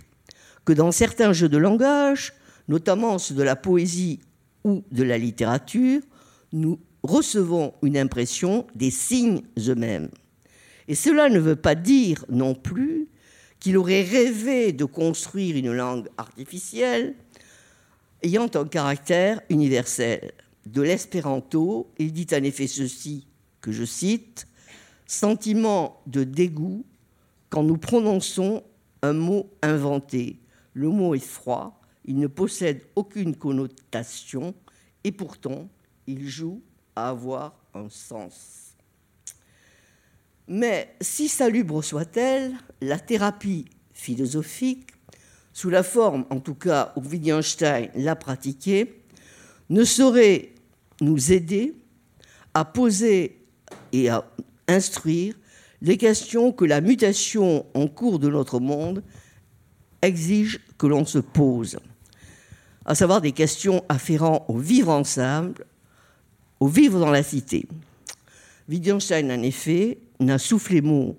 [0.66, 2.34] que dans certains jeux de langage,
[2.68, 4.20] notamment ceux de la poésie
[4.66, 6.02] ou de la littérature,
[6.52, 10.10] nous recevons une impression des signes eux-mêmes.
[10.90, 13.08] Et cela ne veut pas dire non plus
[13.60, 17.16] qu'il aurait rêvé de construire une langue artificielle
[18.24, 20.32] ayant un caractère universel.
[20.66, 23.28] De l'espéranto, il dit en effet ceci,
[23.62, 24.48] que je cite,
[25.06, 26.86] Sentiment de dégoût
[27.50, 28.64] quand nous prononçons
[29.02, 30.40] un mot inventé.
[30.74, 34.56] Le mot est froid, il ne possède aucune connotation
[35.04, 35.68] et pourtant
[36.08, 36.62] il joue
[36.96, 38.69] à avoir un sens.
[40.50, 44.88] Mais si salubre soit-elle, la thérapie philosophique
[45.54, 49.04] sous la forme, en tout cas, où Wittgenstein l'a pratiqué,
[49.70, 50.50] ne saurait
[51.02, 51.76] nous aider
[52.56, 53.46] à poser
[53.94, 54.26] et à
[54.68, 55.36] instruire
[55.84, 59.04] les questions que la mutation en cours de notre monde
[60.02, 61.80] exige que l'on se pose,
[62.86, 65.66] à savoir des questions afférentes au vivre ensemble,
[66.60, 67.68] au vivre dans la cité.
[68.68, 71.18] Wittgenstein, en effet, n'a soufflé mot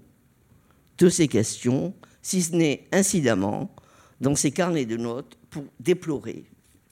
[0.99, 3.75] de ces questions, si ce n'est incidemment
[4.21, 6.45] dans ses carnets de notes pour déplorer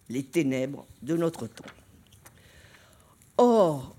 [0.08, 1.64] les ténèbres de notre temps.
[3.36, 3.94] Or,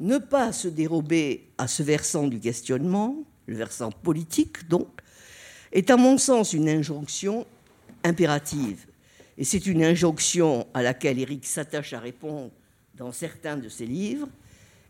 [0.00, 4.88] ne pas se dérober à ce versant du questionnement, le versant politique donc,
[5.72, 7.46] est à mon sens une injonction
[8.04, 8.86] impérative.
[9.38, 12.50] Et c'est une injonction à laquelle Eric s'attache à répondre
[12.96, 14.28] dans certains de ses livres.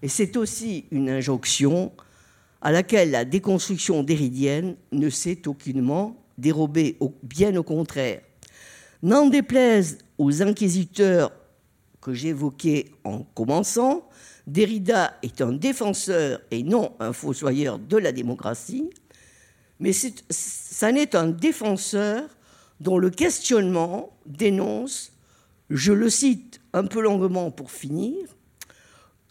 [0.03, 1.92] Et c'est aussi une injonction
[2.61, 8.20] à laquelle la déconstruction déridienne ne s'est aucunement dérobé, bien au contraire.
[9.03, 11.32] N'en déplaise aux inquisiteurs
[12.00, 14.09] que j'évoquais en commençant,
[14.46, 18.90] Derrida est un défenseur et non un fossoyeur de la démocratie,
[19.78, 22.24] mais ça n'est un défenseur
[22.80, 25.12] dont le questionnement dénonce,
[25.70, 28.16] je le cite un peu longuement pour finir,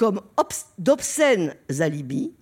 [0.02, 0.22] comme
[0.80, 2.34] d'obscènes alibis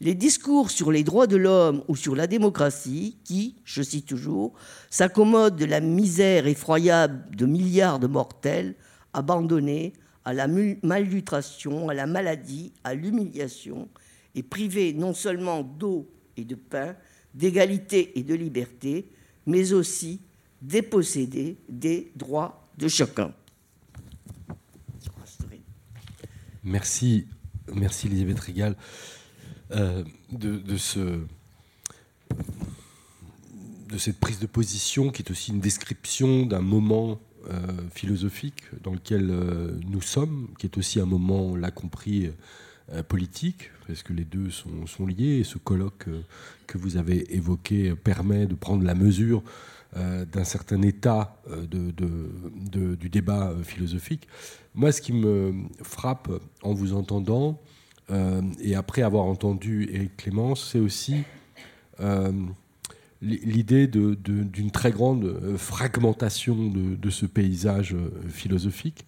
[0.00, 4.54] les discours sur les droits de l'homme ou sur la démocratie qui, je cite toujours,
[4.88, 8.76] s'accommodent de la misère effroyable de milliards de mortels
[9.12, 9.92] abandonnés
[10.24, 13.90] à la malnutrition, à la maladie, à l'humiliation,
[14.34, 16.08] et privés non seulement d'eau
[16.38, 16.96] et de pain,
[17.34, 19.10] d'égalité et de liberté,
[19.44, 20.22] mais aussi
[20.62, 23.34] dépossédés des droits de chacun.
[26.64, 27.26] Merci,
[27.74, 28.76] merci Elisabeth Régal.
[29.72, 30.98] Euh, de, ce,
[33.88, 37.18] de cette prise de position qui est aussi une description d'un moment
[37.50, 37.56] euh,
[37.92, 42.30] philosophique dans lequel euh, nous sommes, qui est aussi un moment, on l'a compris,
[43.08, 46.08] politique, parce que les deux sont liés, et ce colloque
[46.66, 49.42] que vous avez évoqué permet de prendre la mesure
[49.94, 54.26] d'un certain état de, du débat philosophique.
[54.74, 56.30] Moi, ce qui me frappe
[56.62, 57.60] en vous entendant,
[58.10, 61.22] euh, et après avoir entendu Éric Clémence, c'est aussi
[62.00, 62.32] euh,
[63.20, 67.96] l'idée d'une très grande euh, fragmentation de, ce paysage
[68.28, 69.06] philosophique.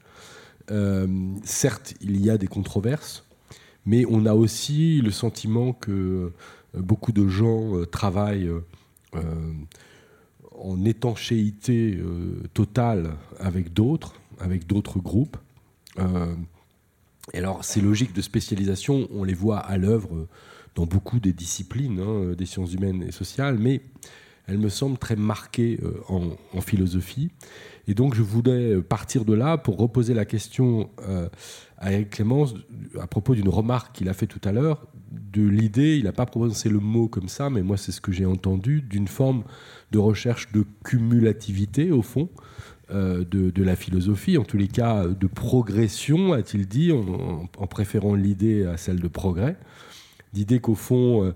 [1.45, 3.25] certes, il y a des controverses,
[3.85, 6.33] mais on a aussi le sentiment que
[6.75, 8.51] beaucoup de gens travaillent
[10.59, 11.99] en étanchéité
[12.53, 15.37] totale avec d'autres, avec d'autres groupes.
[15.99, 20.27] Et alors, ces logiques de spécialisation, on les voit à l'œuvre
[20.75, 23.81] dans beaucoup des disciplines hein, des sciences humaines et sociales, mais
[24.47, 27.31] elles me semblent très marquées euh, en, philosophie.
[27.87, 31.29] Et donc, je voulais partir de là pour reposer la question euh,
[31.79, 32.55] à Eric Clémence
[33.01, 36.27] à propos d'une remarque qu'il a fait tout à l'heure, de l'idée, il n'a pas
[36.27, 39.45] prononcé le mot comme ça, mais moi, c'est ce que j'ai entendu, d'une forme
[39.93, 42.29] de recherche de cumulativité, au fond,
[42.91, 48.77] de, la philosophie, en tous les cas de progression, a-t-il dit, en, préférant l'idée à
[48.77, 49.57] celle de progrès.
[50.33, 51.33] L'idée qu'au fond,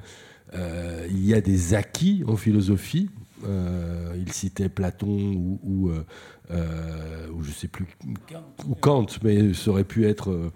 [0.55, 3.11] il y a des acquis en philosophie.
[3.45, 5.91] il citait Platon ou,
[6.51, 7.87] ou je sais plus,
[8.67, 10.51] ou Kant, mais ça aurait pu être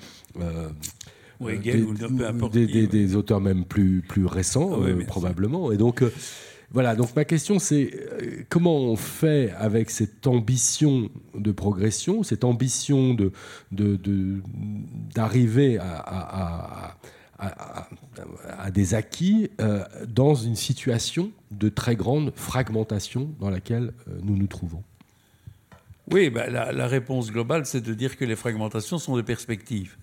[2.51, 5.72] des, auteurs même plus, plus récents, euh, probablement.
[5.72, 6.12] Et donc, euh,
[6.70, 12.45] voilà, donc ma question c'est euh, comment on fait avec cette ambition de progression, cette
[12.45, 13.32] ambition de,
[15.14, 16.97] d'arriver à,
[17.38, 19.51] à, des acquis
[20.09, 24.84] dans une situation de très grande fragmentation dans laquelle nous nous trouvons?
[26.11, 29.96] Oui, ben, la, réponse globale, c'est de dire que les fragmentations sont des perspectives.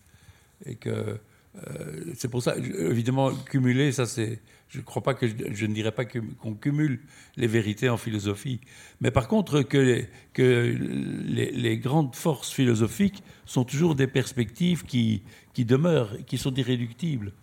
[0.66, 1.20] Et que
[1.68, 4.40] euh, c'est pour ça, évidemment, cumuler, ça c'est.
[4.70, 7.00] Je ne crois pas que je, ne dirais pas qu'on cumule
[7.38, 8.62] les vérités en philosophie,
[9.02, 10.78] mais par contre que, que
[11.26, 15.24] les, grandes forces philosophiques sont toujours des perspectives qui,
[15.54, 17.34] qui demeurent, qui sont irréductibles,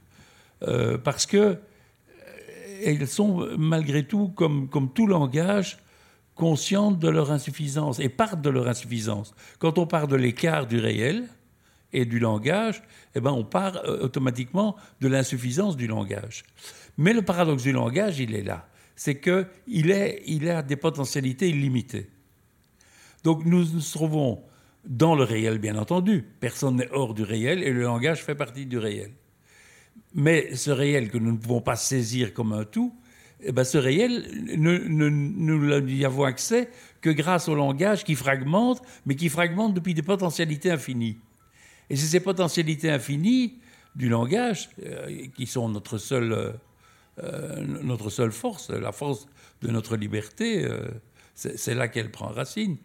[0.62, 1.56] euh, parce que euh,
[2.84, 5.78] elles sont malgré tout, comme, comme tout langage,
[6.36, 9.34] conscientes de leur insuffisance et partent de leur insuffisance.
[9.58, 11.28] Quand on part de l'écart du réel,
[11.92, 12.82] et du langage,
[13.14, 16.44] eh ben on part euh, automatiquement de l'insuffisance du langage.
[16.98, 18.68] Mais le paradoxe du langage, il est là.
[18.96, 22.10] C'est qu'il il a des potentialités illimitées.
[23.24, 24.42] Donc nous nous trouvons
[24.84, 26.24] dans le réel, bien entendu.
[26.40, 29.12] Personne n'est hors du réel et le langage fait partie du réel.
[30.14, 32.94] Mais ce réel que nous ne pouvons pas saisir comme un tout,
[33.42, 34.26] eh ben ce réel,
[34.56, 36.70] nous n'y avons accès
[37.00, 41.18] que grâce au langage qui fragmente, mais qui fragmente depuis des potentialités infinies.
[41.90, 43.58] Et c'est ces potentialités infinies
[43.94, 46.52] du langage euh, qui sont notre seule, euh,
[47.22, 49.26] euh, notre seule force, la force
[49.62, 50.68] de notre liberté.
[51.34, 52.76] c'est là qu'elle prend racine,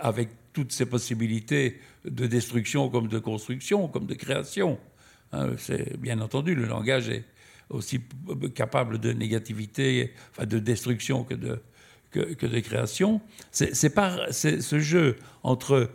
[0.00, 4.78] avec toutes ces possibilités de destruction comme de construction, comme de création.
[5.32, 5.50] Hein,
[5.98, 7.24] bien entendu, le langage est
[7.70, 8.00] aussi
[8.54, 11.60] capable de négativité, enfin de destruction que de,
[12.60, 13.20] création.
[13.52, 15.90] C'est par ce jeu entre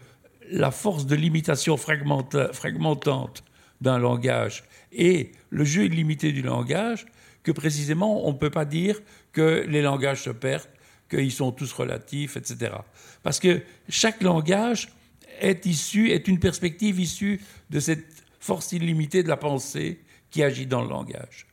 [0.50, 3.44] la force de limitation fragmentante
[3.82, 4.64] d'un langage
[4.94, 7.06] et le jeu illimité du langage
[7.44, 9.02] que précisément on ne peut pas dire
[9.34, 10.70] que les langages se perdent,
[11.10, 12.72] qu'ils sont tous relatifs, etc.
[13.22, 14.90] Parce que chaque langage
[15.42, 20.00] est issu, est une perspective issue de cette force illimitée de la pensée
[20.32, 21.48] qui agit dans le langage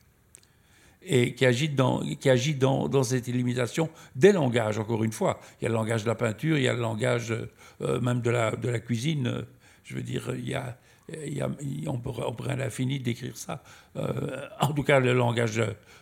[1.05, 5.39] et qui agit, dans, qui agit dans, dans, cette illimitation des langages, encore une fois.
[5.59, 7.33] Il y a le langage de la peinture, il y a le langage
[7.81, 9.27] euh, même de la, de la cuisine.
[9.27, 9.41] Euh,
[9.83, 10.77] je veux dire, il y a,
[11.25, 11.49] il y a,
[11.87, 13.63] on, pourrait, on pourrait à l'infini décrire ça.
[13.97, 15.61] Euh, en tout cas, le langage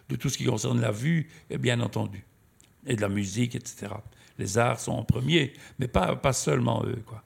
[0.10, 1.30] de tout ce qui concerne la vue,
[1.60, 2.24] bien entendu,
[2.86, 3.88] et de la musique, etc.
[4.38, 7.02] Les arts sont en premier, mais pas, pas seulement eux.
[7.06, 7.24] Quoi.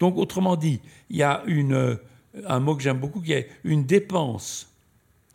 [0.00, 1.98] Donc, autrement dit, il y a une,
[2.46, 4.72] un mot que j'aime beaucoup qui est une dépense,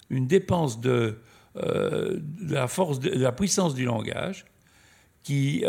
[0.09, 1.19] une dépense de,
[1.55, 2.21] de
[2.53, 4.45] la force, de, la puissance du langage
[5.23, 5.63] qui,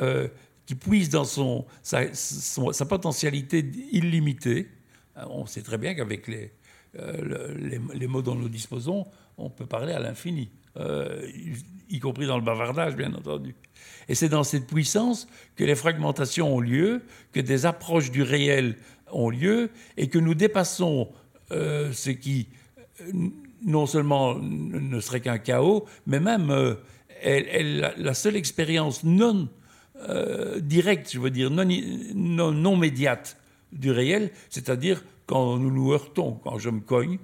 [0.67, 3.59] qui puise dans son, sa, potentialité
[3.93, 4.69] illimitée.
[5.17, 6.53] Euh, on sait très bien qu'avec les,
[6.99, 9.07] euh, les, les, mots dont nous disposons,
[9.37, 11.29] on peut parler à l'infini, euh,
[11.89, 13.55] y, compris dans le bavardage, bien entendu.
[14.09, 18.77] Et c'est dans cette puissance que les fragmentations ont lieu, que des approches du réel
[19.13, 21.09] ont lieu, et que nous dépassons
[21.51, 22.49] ce qui,
[23.65, 26.77] non seulement ne serait qu'un chaos, mais même
[27.23, 29.49] elle, la seule expérience non
[30.09, 31.65] euh, direct, je veux dire, non,
[32.15, 33.37] non, non médiate
[33.73, 37.19] du réel, c'est-à-dire quand nous nous heurtons, quand je me cogne,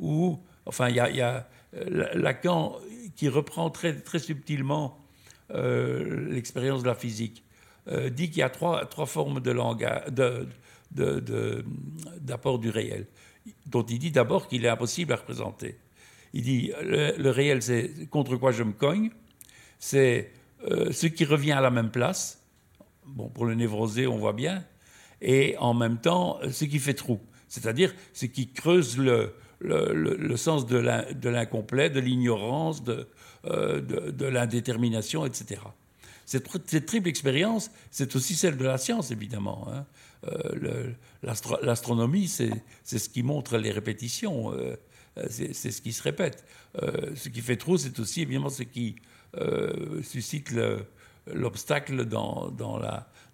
[0.00, 2.76] ou, enfin, il y a, euh, Lacan
[3.16, 4.98] qui reprend très, très subtilement
[5.52, 7.42] euh, l'expérience de la physique,
[8.12, 10.46] dit qu'il y a trois, trois formes de,
[12.18, 13.06] d'apport du réel,
[13.66, 15.78] dont il dit d'abord qu'il est impossible à représenter.
[16.32, 19.10] Il dit le, le réel, c'est contre quoi je me cogne,
[19.78, 20.32] c'est
[20.70, 22.42] euh, ce qui revient à la même place.
[23.06, 24.64] Bon, pour le névrosé, on voit bien.
[25.20, 27.20] Et en même temps, ce qui fait trou.
[27.48, 32.82] C'est-à-dire ce qui creuse le, le, sens de l'incomplet, de l'ignorance,
[33.46, 35.60] euh, de, de, l'indétermination, etc.
[36.26, 39.68] Cette, triple expérience, c'est aussi celle de la science, évidemment.
[39.70, 39.86] Hein.
[40.26, 40.90] Euh,
[41.62, 42.52] l'astronomie, c'est
[42.84, 44.52] ce qui montre les répétitions,
[45.28, 46.44] c'est ce qui se répète.
[46.74, 48.96] ce qui fait trou, c'est aussi évidemment ce qui
[49.38, 50.54] euh, suscite
[51.26, 52.52] l'obstacle dans,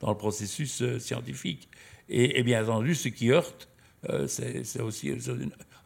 [0.02, 1.68] le processus euh, scientifique.
[2.08, 3.68] Et, bien entendu, ce qui heurte,
[4.08, 5.12] euh, c'est aussi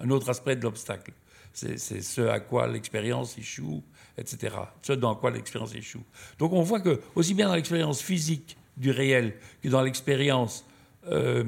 [0.00, 1.12] un autre aspect de l'obstacle.
[1.52, 3.82] C'est ce à quoi l'expérience échoue,
[4.18, 4.56] etc.
[4.82, 6.04] Ce dans quoi l'expérience échoue.
[6.38, 10.64] Donc on voit que, aussi bien dans l'expérience physique du réel que dans l'expérience
[11.10, 11.44] euh,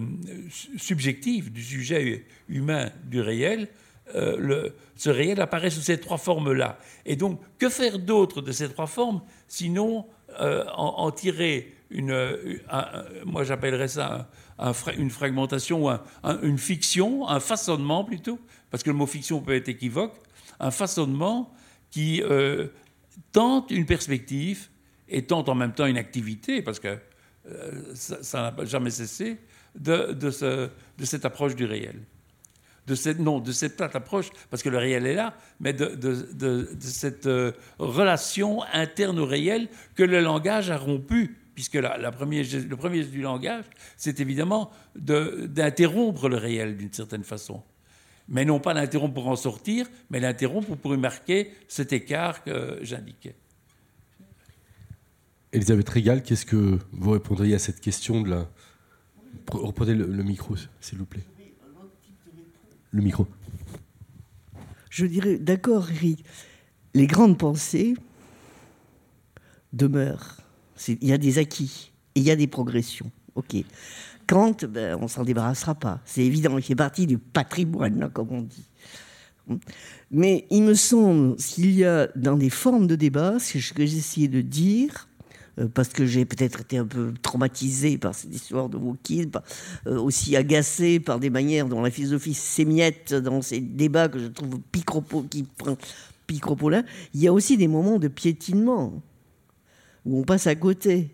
[0.77, 3.69] subjective du sujet humain du réel,
[4.15, 6.79] euh, le, ce réel apparaît sous ces trois formes-là.
[7.07, 10.07] Et donc, que faire d'autre de ces trois formes, sinon
[10.41, 12.29] euh, en, tirer une,
[13.25, 14.29] moi j'appellerais ça
[14.99, 15.89] une fragmentation,
[16.43, 18.39] une fiction, un façonnement plutôt,
[18.71, 20.15] parce que le mot fiction peut être équivoque,
[20.61, 21.55] un façonnement
[21.97, 22.23] qui
[23.33, 24.69] tente une perspective
[25.09, 26.99] et tente en même temps une activité, parce que
[27.95, 29.39] ça n'a jamais cessé,
[29.79, 32.03] de, de, cette approche du réel.
[32.87, 37.27] De cette, non, de cette approche, parce que le réel est là, mais de, cette
[37.27, 42.69] euh, relation interne au réel que le langage a rompu, puisque le premier geste
[43.11, 43.65] du langage,
[43.97, 47.63] c'est évidemment d'interrompre le réel d'une certaine façon.
[48.29, 53.37] Mais non pas l'interrompre pour en sortir, mais l'interrompre pour marquer cet écart que j'indiquais.
[55.53, 58.49] Elisabeth Régal, qu'est-ce que vous répondriez à cette question de la,
[59.53, 61.25] Reprenez le, micro, s'il vous plaît.
[62.91, 63.27] Le micro.
[64.91, 66.25] Je dirais, d'accord, Eric,
[66.95, 67.95] les grandes pensées
[69.73, 70.39] demeurent.
[70.89, 73.11] Il y a des acquis et il y a des progressions.
[73.35, 73.57] OK.
[74.27, 76.01] Kant, ben, on s'en débarrassera pas.
[76.05, 78.67] C'est évident, il fait partie du patrimoine, comme on dit.
[80.11, 84.29] Mais il me semble qu'il y a dans des formes de débat, ce que j'essayais
[84.29, 85.09] de dire,
[85.59, 89.41] euh, parce que j'ai peut-être été un peu traumatisé par cette histoire de wokisme,
[89.87, 94.27] euh, aussi agacé par des manières dont la philosophie s'émiette dans ces débats que je
[94.27, 95.77] trouve picropo, qui prend
[96.69, 96.83] là.
[97.15, 99.03] Il y a aussi des moments de piétinement
[100.05, 101.11] où on passe à côté.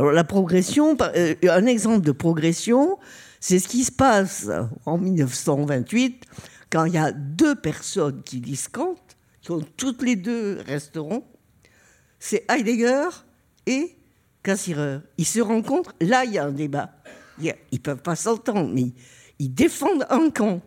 [0.00, 2.98] Alors la progression, euh, un exemple de progression,
[3.38, 4.48] c'est ce qui se passe
[4.86, 6.24] en 1928
[6.70, 8.96] quand il y a deux personnes qui disent Kant,
[9.42, 11.22] qui ont toutes les deux resteront
[12.18, 13.08] c'est Heidegger
[13.66, 13.94] et
[14.42, 15.00] Cassirer.
[15.18, 16.94] Ils se rencontrent, là il y a un débat.
[17.38, 18.92] Ils ne peuvent pas s'entendre, mais
[19.38, 20.62] ils défendent un Kant.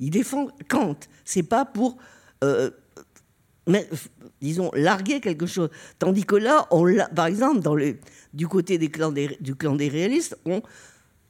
[0.00, 0.96] Ils défendent Kant.
[1.26, 1.98] C'est pas pour,
[2.42, 2.70] euh,
[4.40, 5.70] disons, larguer quelque chose.
[5.98, 7.60] Tandis que là, on, par exemple,
[8.34, 10.62] du côté du clan des réalistes, on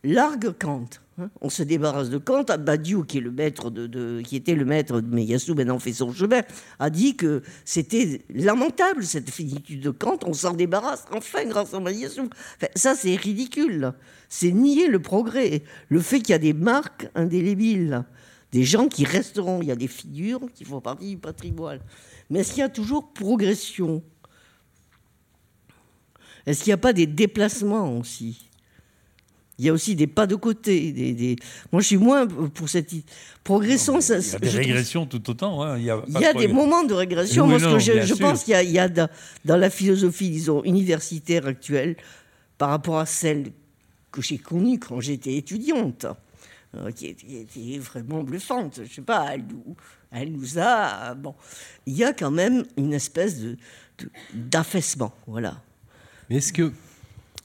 [0.04, 0.88] largue Kant.
[1.18, 2.44] Hein, on se débarrasse de Kant.
[2.58, 6.42] Badiou, qui était le maître de Meyassou, maintenant fait son chemin,
[6.78, 10.18] a dit que c'était lamentable cette finitude de Kant.
[10.26, 12.28] On s'en débarrasse enfin grâce à Meyassou.
[12.74, 13.92] ça, c'est ridicule.
[14.28, 15.62] C'est nier le progrès.
[15.88, 18.04] Le fait qu'il y a des marques indélébiles,
[18.50, 19.60] des gens qui resteront.
[19.60, 21.80] Il y a des figures qui font partie du patrimoine.
[22.32, 24.02] Mais est-ce qu'il y a toujours progression?
[26.46, 28.48] Est-ce qu'il n'y a pas des déplacements aussi?
[29.58, 30.92] Il y a aussi des pas de côté.
[30.92, 31.36] Des,
[31.70, 32.90] Moi, je suis moins pour cette
[33.44, 34.00] progression.
[34.00, 35.62] il y a des régressions tout autant.
[35.62, 35.76] Hein.
[35.76, 37.46] Il y a, des moments de régression.
[37.46, 39.08] Moi, je, pense qu'il y a, dans,
[39.44, 41.96] la philosophie, disons, universitaire actuelle,
[42.56, 43.52] par rapport à celle
[44.10, 46.06] que j'ai connue quand j'étais étudiante,
[46.76, 48.80] euh, qui, était, vraiment bluffante.
[48.88, 49.44] Je sais pas, elle
[50.12, 51.14] elle nous a.
[51.14, 51.34] Bon,
[51.86, 53.56] il y a quand même une espèce de
[54.34, 55.60] d'affaissement, voilà.
[56.28, 56.72] Mais est-ce que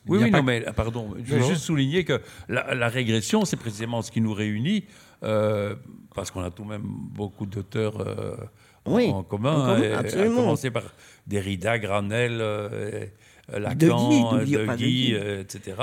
[0.08, 4.12] oui, oui, non, mais pardon, je veux juste souligner que la, régression, c'est précisément ce
[4.12, 4.86] qui nous réunit,
[5.24, 5.76] euh,
[6.16, 8.38] parce qu'on a tout de même beaucoup d'auteurs euh,
[8.86, 10.84] en, commun, à commencer par
[11.26, 13.06] Derrida, Granel, euh,
[13.52, 15.76] Lacan, De Guy, etc.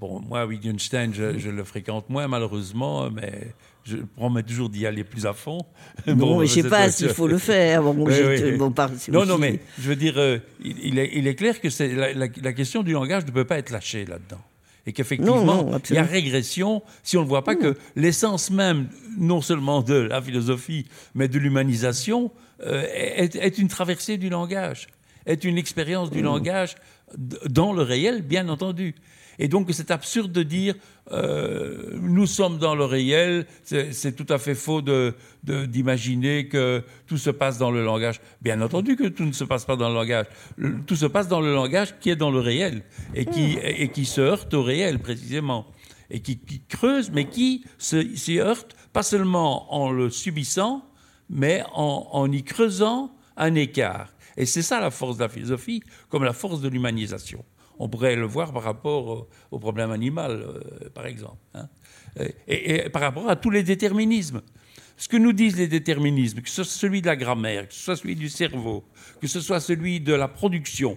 [0.00, 3.52] bon, moi, Wittgenstein, je, je, le fréquente moins, malheureusement, mais
[3.86, 5.60] je promets toujours d'y aller plus à fond.
[6.06, 7.82] Bon, je ne sais pas s'il faut le faire.
[7.82, 12.12] Bon, non, non, mais je veux dire, euh, il, est, il, est, clair que la,
[12.12, 14.40] la, la, question du langage ne peut pas être lâchée là-dedans.
[14.86, 19.40] Et qu'effectivement, il y a régression si on ne voit pas que l'essence même, non
[19.40, 22.30] seulement de la philosophie, mais de l'humanisation,
[22.64, 24.86] euh, est, est, une traversée du langage,
[25.26, 26.76] est une expérience du langage
[27.48, 28.94] dans le réel, bien entendu.
[29.38, 30.74] Et donc c'est absurde de dire
[31.12, 34.82] euh, nous sommes dans le réel, c'est tout à fait faux
[35.42, 38.20] d'imaginer de, que tout se passe dans le langage.
[38.40, 40.26] Bien entendu que tout ne se passe pas dans le langage.
[40.86, 42.82] tout se passe dans le langage qui est dans le réel
[43.14, 45.66] et qui, et qui se heurte au réel précisément.
[46.08, 50.88] Et qui, creuse, mais qui s'y heurte pas seulement en le subissant,
[51.28, 54.15] mais en, en y creusant un écart.
[54.36, 57.44] Et c'est ça la force de la philosophie, comme la force de l'humanisation.
[57.78, 61.38] On pourrait le voir par rapport au, problème animal, euh, par exemple.
[61.54, 61.68] Hein.
[62.48, 64.42] Et, par rapport à tous les déterminismes.
[64.96, 67.80] Ce que nous disent les déterminismes, que ce soit celui de la grammaire, que ce
[67.80, 68.82] soit celui du cerveau,
[69.20, 70.96] que ce soit celui de la production,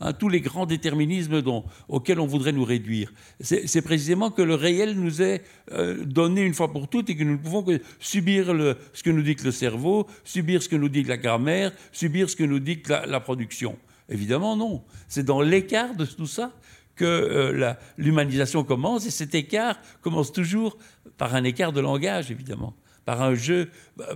[0.00, 4.54] hein, tous les grands déterminismes dont, auxquels on voudrait nous réduire, c'est précisément que le
[4.54, 5.42] réel nous est
[5.72, 8.46] euh, donné une fois pour toutes et que nous ne pouvons que subir
[8.92, 12.36] ce que nous dit le cerveau, subir ce que nous dit la grammaire, subir ce
[12.36, 13.78] que nous dit la production
[14.08, 14.82] Évidemment, non.
[15.06, 16.52] C'est dans l'écart de tout ça
[16.96, 20.76] que euh, l'humanisation commence, et cet écart commence toujours
[21.16, 22.74] par un écart de langage, évidemment,
[23.04, 23.70] par un jeu,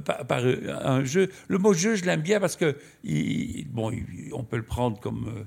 [0.04, 1.30] par, un jeu.
[1.48, 2.76] Le mot jeu, je l'aime bien parce que,
[3.70, 3.92] bon,
[4.32, 5.44] on peut le prendre comme euh,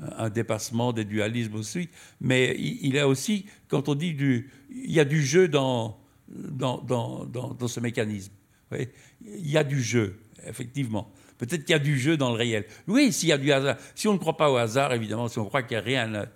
[0.00, 1.88] un dépassement des dualismes aussi,
[2.20, 5.98] mais il, y a aussi, quand on dit du, il y a du jeu dans,
[6.28, 8.32] dans, dans, dans ce mécanisme.
[8.72, 11.12] Il y a du jeu, effectivement.
[11.38, 12.64] Peut-être qu'il y a du jeu dans le réel.
[12.86, 13.76] Oui, s'il y a du hasard.
[13.94, 16.26] Si on ne croit pas au hasard, évidemment, si on croit qu'il n'y a rien,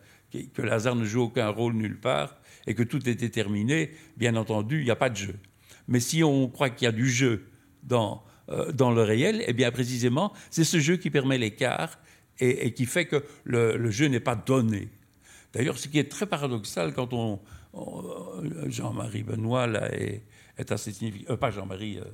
[0.55, 2.37] que le hasard ne joue aucun rôle nulle part
[2.67, 5.35] et que tout est déterminé, bien entendu, il n'y a pas de jeu.
[5.89, 7.47] Mais si on croit qu'il y a du jeu
[7.83, 11.99] dans, euh, dans le réel, eh bien précisément, c'est ce jeu qui permet l'écart
[12.41, 14.89] et, qui fait que le, jeu n'est pas donné.
[15.53, 17.41] D'ailleurs, ce qui est très paradoxal quand on,
[18.67, 20.23] Jean-Marie Benoît là, est,
[20.59, 21.31] est assez significatif.
[21.31, 21.99] Euh, pas Jean-Marie.
[21.99, 22.05] Euh,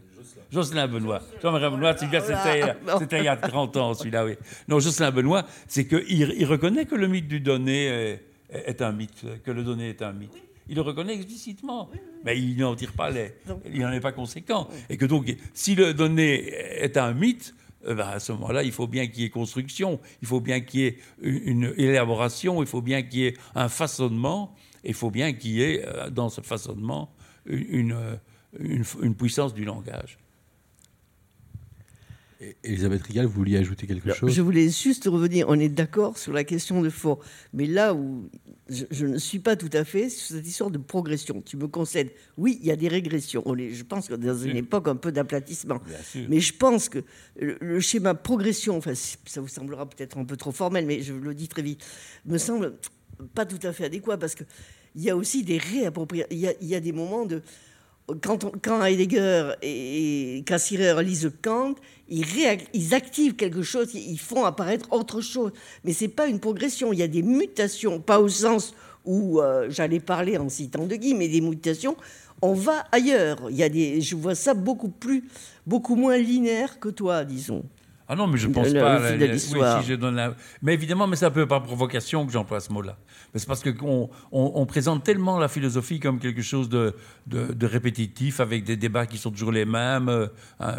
[0.51, 1.23] Jocelyn Benoît.
[1.43, 1.97] Jean-Marie Benoît,
[2.99, 4.35] c'était il y a 30 ans, celui-là, oui.
[4.69, 8.19] Non, Jocelyn Benoît, c'est qu'il il reconnaît que le mythe du donné
[8.51, 10.33] est, un mythe, que le donné est un mythe.
[10.69, 11.89] Il le reconnaît explicitement.
[12.25, 13.35] Mais il n'en tire pas les.
[13.73, 14.69] Il n'en est pas conséquent.
[14.89, 16.49] Et que donc, si le donné
[16.83, 17.55] est un mythe,
[17.85, 20.61] eh ben, à ce moment-là, il faut bien qu'il y ait construction, il faut bien
[20.61, 24.55] qu'il y ait une élaboration, il faut bien qu'il y ait un façonnement,
[24.85, 27.13] il faut bien qu'il y ait euh, dans ce façonnement
[27.47, 28.19] une,
[28.59, 30.19] une puissance du langage.
[32.63, 34.31] Elisabeth Rigal, vous vouliez ajouter quelque chose?
[34.31, 37.21] Je voulais juste revenir, on est d'accord sur la question de fort,
[37.55, 38.29] mais là où
[38.69, 42.11] je, ne suis pas tout à fait sur cette histoire de progression, tu me concèdes,
[42.37, 45.81] oui, il y a des régressions, je pense que dans une époque un peu d'aplatissement,
[46.29, 47.05] mais je pense que
[47.39, 51.35] le, schéma progression, enfin ça vous semblera peut-être un peu trop formel, mais je le
[51.35, 51.85] dis très vite,
[52.25, 52.75] me semble
[53.35, 54.47] pas tout à fait adéquat, parce qu'il
[54.97, 57.43] y a aussi des réappropriations, il y a des moments de
[58.23, 61.75] quand, Heidegger et Cassirer lisent Kant,
[62.09, 65.53] ils, activent quelque chose, ils font apparaître autre chose.
[65.85, 69.41] Mais ce n'est pas une progression, il y a des mutations, pas au sens où
[69.41, 71.97] euh, j'allais parler en citant de Guy, mais des mutations,
[72.43, 73.39] on va ailleurs.
[73.51, 75.25] Il y a des, je vois ça beaucoup plus,
[75.67, 77.65] beaucoup moins linéaire que toi, disons.
[78.09, 79.83] Ah non, mais je ne pense pas.
[79.83, 82.97] je donne Mais évidemment, mais c'est un peu par provocation que j'emploie ce mot-là.
[83.35, 86.95] Mais c'est parce qu'on on, présente tellement la philosophie comme quelque chose de,
[87.27, 90.09] de, répétitif, avec des débats qui sont toujours les mêmes.
[90.09, 90.29] Euh,
[90.61, 90.77] hein,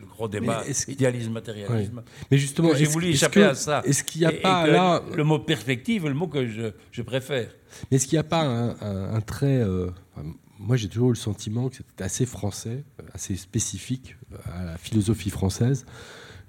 [0.00, 2.02] le gros débat, idéalisme, matérialisme.
[2.30, 3.82] Mais justement, j'ai voulu échapper à ça.
[3.84, 5.02] Est-ce qu'il n'y a pas là.
[5.14, 7.48] Le mot perspective, le mot que je, je préfère.
[7.90, 9.60] Mais est-ce qu'il n'y a pas un, trait.
[9.60, 9.90] Euh,
[10.60, 14.16] moi, j'ai toujours eu le sentiment que c'était assez français, assez spécifique
[14.52, 15.84] à la philosophie française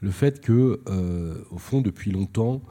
[0.05, 2.61] le fait que, euh, au fond, depuis longtemps,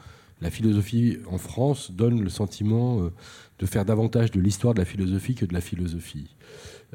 [0.41, 3.11] la philosophie en France donne le sentiment euh,
[3.59, 6.37] de faire davantage de l'histoire de la philosophie que de la philosophie.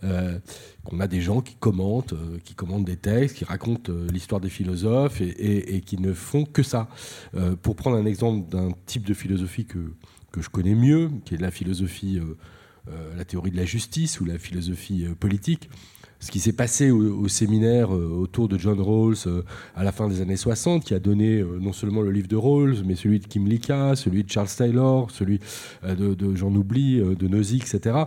[0.05, 0.39] Euh,
[0.85, 2.13] qu'on a des gens qui commentent,
[2.45, 6.87] qui commentent des textes, qui racontent l'histoire des philosophes et, qui ne font que ça.
[7.61, 9.91] pour prendre un exemple d'un type de philosophie que,
[10.31, 12.17] que je connais mieux, qui est la philosophie,
[13.17, 15.69] la théorie de la justice ou la philosophie politique,
[16.19, 19.43] ce qui s'est passé au, séminaire euh, autour de John Rawls euh,
[19.75, 22.35] à la fin des années 60, qui a donné euh, non seulement le livre de
[22.35, 25.39] Rawls, mais celui de Kim Lika, celui de Charles Taylor, celui
[25.87, 28.03] de, j'en oublie, de Nozick, etc.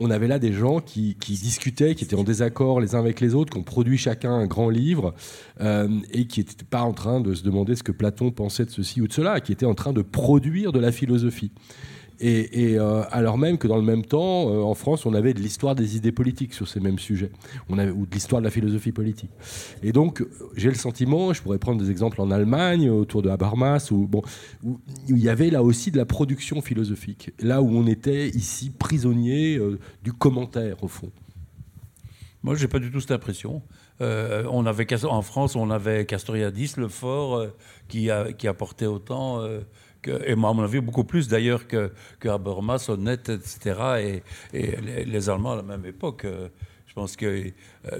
[0.00, 3.34] on avait là des gens qui, discutaient, qui étaient en désaccord les uns avec les
[3.34, 5.14] autres, qui ont produit chacun un grand livre
[5.60, 9.00] et qui n'étaient pas en train de se demander ce que Platon pensait de ceci
[9.00, 11.52] ou de cela, qui étaient en train de produire de la philosophie.
[12.18, 15.40] Et, euh, alors même que dans le même temps, euh, en France, on avait de
[15.40, 17.30] l'histoire des idées politiques sur ces mêmes sujets,
[17.68, 19.30] ou de l'histoire de la philosophie politique.
[19.82, 20.24] Et donc,
[20.56, 24.22] j'ai le sentiment, je pourrais prendre des exemples en Allemagne, autour de Habermas, où, bon,
[24.64, 28.70] où il y avait là aussi de la production philosophique, là où on était ici
[28.70, 31.10] prisonnier euh, du commentaire, au fond.
[32.42, 33.62] Moi, j'ai pas du tout cette impression.
[34.00, 37.44] on avait, en France, on avait Castoriadis, le fort,
[37.88, 38.08] qui,
[38.38, 39.42] qui apportait autant
[40.08, 44.22] et à mon avis beaucoup plus d'ailleurs que, que Habermas, Honnête, etc.
[44.52, 46.24] Et, les, Allemands à la même époque.
[46.24, 46.48] Euh,
[46.86, 47.50] je pense que euh,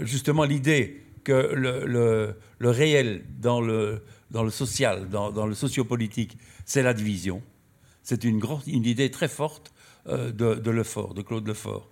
[0.02, 6.38] justement l'idée que le, le, réel dans le, dans le social, dans, dans le sociopolitique,
[6.64, 7.42] c'est la division.
[8.02, 9.72] C'est une, une idée très forte
[10.09, 11.90] euh, de, de Lefort, de Claude Lefort.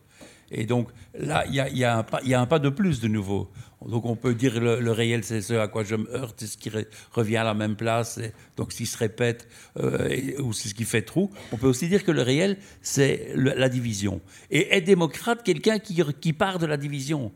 [0.56, 0.88] Et donc
[1.18, 3.50] là, il y, a, un pas de plus de nouveau.
[3.84, 6.46] Donc on peut dire le, le réel, c'est ce à quoi je me heurte, c'est
[6.46, 6.70] ce qui
[7.12, 8.20] revient à la même place,
[8.56, 9.48] donc ce qui se répète,
[9.78, 11.30] euh, ou c'est ce qui fait trou.
[11.50, 14.20] On peut aussi dire que le réel, c'est la division.
[14.50, 17.32] Et est démocrate quelqu'un qui, qui, part de la division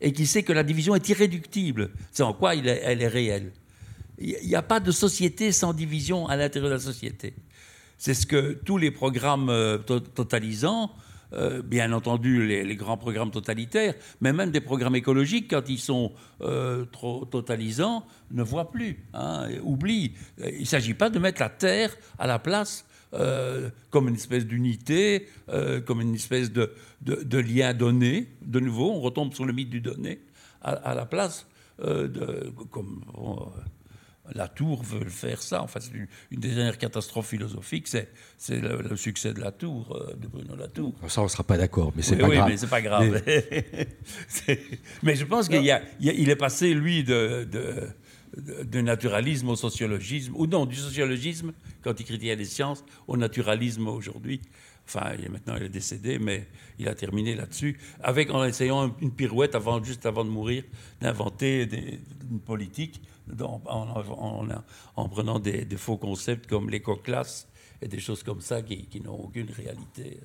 [0.00, 1.90] et qui sait que la division est irréductible?
[2.12, 3.52] C'est en quoi elle est réelle?
[4.18, 7.34] Il n'y a pas de société sans division à l'intérieur de la société.
[7.98, 10.92] C'est ce que tous les programmes euh, totalisants
[11.34, 16.12] euh, bien entendu les, grands programmes totalitaires, mais même des programmes écologiques, quand ils sont
[16.42, 20.12] euh, trop totalisants, ne voient plus, hein, oublient.
[20.38, 24.46] Il ne s'agit pas de mettre la Terre à la place euh, comme une espèce
[24.46, 25.28] d'unité,
[25.86, 26.72] comme une espèce de,
[27.02, 28.28] de, lien donné.
[28.42, 30.20] De nouveau, on retombe sur le mythe du donné,
[30.62, 31.46] à, la place
[31.78, 32.52] de...
[32.70, 33.04] Comme,
[34.32, 35.62] la Tour veut faire ça.
[35.62, 38.08] Enfin, c'est une, des dernières catastrophes philosophiques, c'est,
[38.50, 40.94] le, succès de la Tour, euh, de Bruno Latour.
[41.08, 42.48] Ça, on ne sera pas d'accord, mais c'est pas oui, grave.
[42.48, 43.22] mais c'est pas grave.
[45.02, 47.46] Mais, je pense qu'il il est passé, lui, de,
[48.36, 51.52] de, naturalisme au sociologisme, ou non, du sociologisme,
[51.82, 54.40] quand il critiquait les sciences, au naturalisme aujourd'hui.
[54.86, 56.46] Enfin, maintenant, il est décédé, mais
[56.78, 60.62] il a terminé là-dessus, avec en essayant une pirouette avant, juste avant de mourir,
[61.00, 61.68] d'inventer
[62.30, 63.00] une politique
[64.96, 67.48] en, prenant des, faux concepts comme l'éco-classe
[67.80, 70.20] et des choses comme ça qui, n'ont aucune réalité.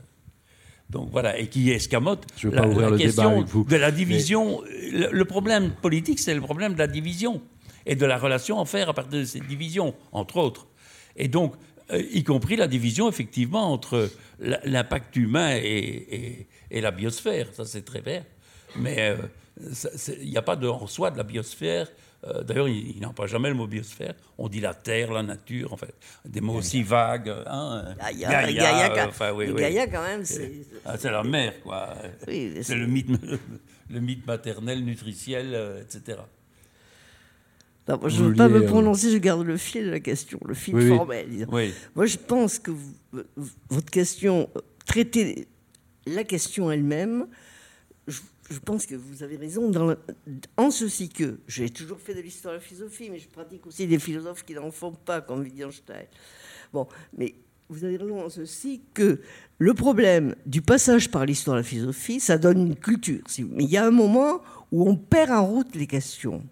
[0.90, 4.62] Donc voilà, et qui escamotent la, la question de la division.
[4.92, 7.42] Le, problème politique, c'est le problème de la division
[7.86, 10.68] et de la relation à faire à partir de cette division, entre autres.
[11.16, 11.54] Et donc,
[11.92, 18.02] euh, y compris la division, effectivement, entre l'impact humain et, la biosphère, ça c'est très
[18.02, 18.26] vrai.
[18.76, 19.18] Mais euh,
[20.22, 21.88] il n'y a pas de, en soi de la biosphère
[22.26, 24.14] euh, d'ailleurs, il, n'en parle jamais le mot biosphère.
[24.38, 25.94] On dit la terre, la nature, en fait.
[26.26, 27.34] Des mots aussi vagues.
[27.48, 27.96] Hein.
[27.98, 30.52] Gaïa, Gaïa, enfin, oui, Gaïa, quand même, c'est...
[30.86, 31.96] Ah, c'est la mère, quoi.
[32.26, 33.10] c'est le mythe,
[33.90, 36.18] le mythe maternel, nutritiel, euh, etc.
[37.88, 40.54] je ne veux pas me euh, prononcer, je garde le fil de la question, le
[40.54, 41.48] fil formel.
[41.96, 42.72] Moi, je pense que
[43.70, 44.50] votre question,
[44.86, 45.48] traiter
[46.06, 47.28] la question elle-même,
[48.08, 48.20] je
[48.58, 49.72] pense que vous avez raison
[50.58, 53.86] en ceci que j'ai toujours fait de l'histoire de la philosophie, mais je pratique aussi
[53.86, 56.08] des philosophes qui n'en font pas, comme Wittgenstein.
[56.74, 57.36] Bon, mais
[57.70, 59.22] vous avez raison en ceci que
[59.60, 63.22] le problème du passage par l'histoire de la philosophie, ça donne une culture.
[63.52, 64.42] Mais il y a un moment
[64.72, 66.44] où on perd en route les questions.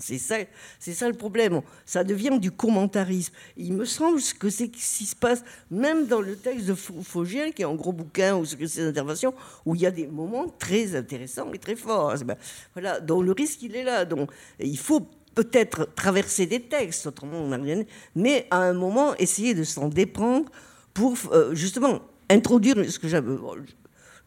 [0.00, 0.36] C'est ça,
[0.78, 1.60] c'est ça le problème.
[1.84, 3.32] Ça devient du commentarisme.
[3.56, 7.52] Il me semble que c'est ce qui se passe même dans le texte de Faugien,
[7.52, 9.34] qui est un gros bouquin ou ses interventions,
[9.64, 12.14] où il y a des moments très intéressants et très forts.
[12.24, 12.36] Ben,
[12.74, 14.04] voilà, donc le risque il est là.
[14.04, 17.84] Donc il faut peut-être traverser des textes, autrement on n'a rien.
[18.14, 20.50] Mais à un moment essayer de s'en déprendre
[20.94, 23.36] pour euh, justement introduire ce que j'avais,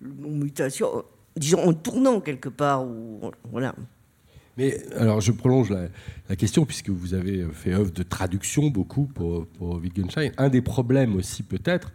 [0.02, 1.04] mutation,
[1.36, 3.74] disons en tournant quelque part ou voilà.
[4.58, 9.48] Mais alors, je prolonge la, question, puisque vous avez fait œuvre de traduction beaucoup pour,
[9.60, 10.32] Wittgenstein.
[10.38, 11.92] Un des problèmes aussi, peut-être,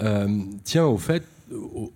[0.00, 0.28] euh,
[0.64, 1.22] tient au fait,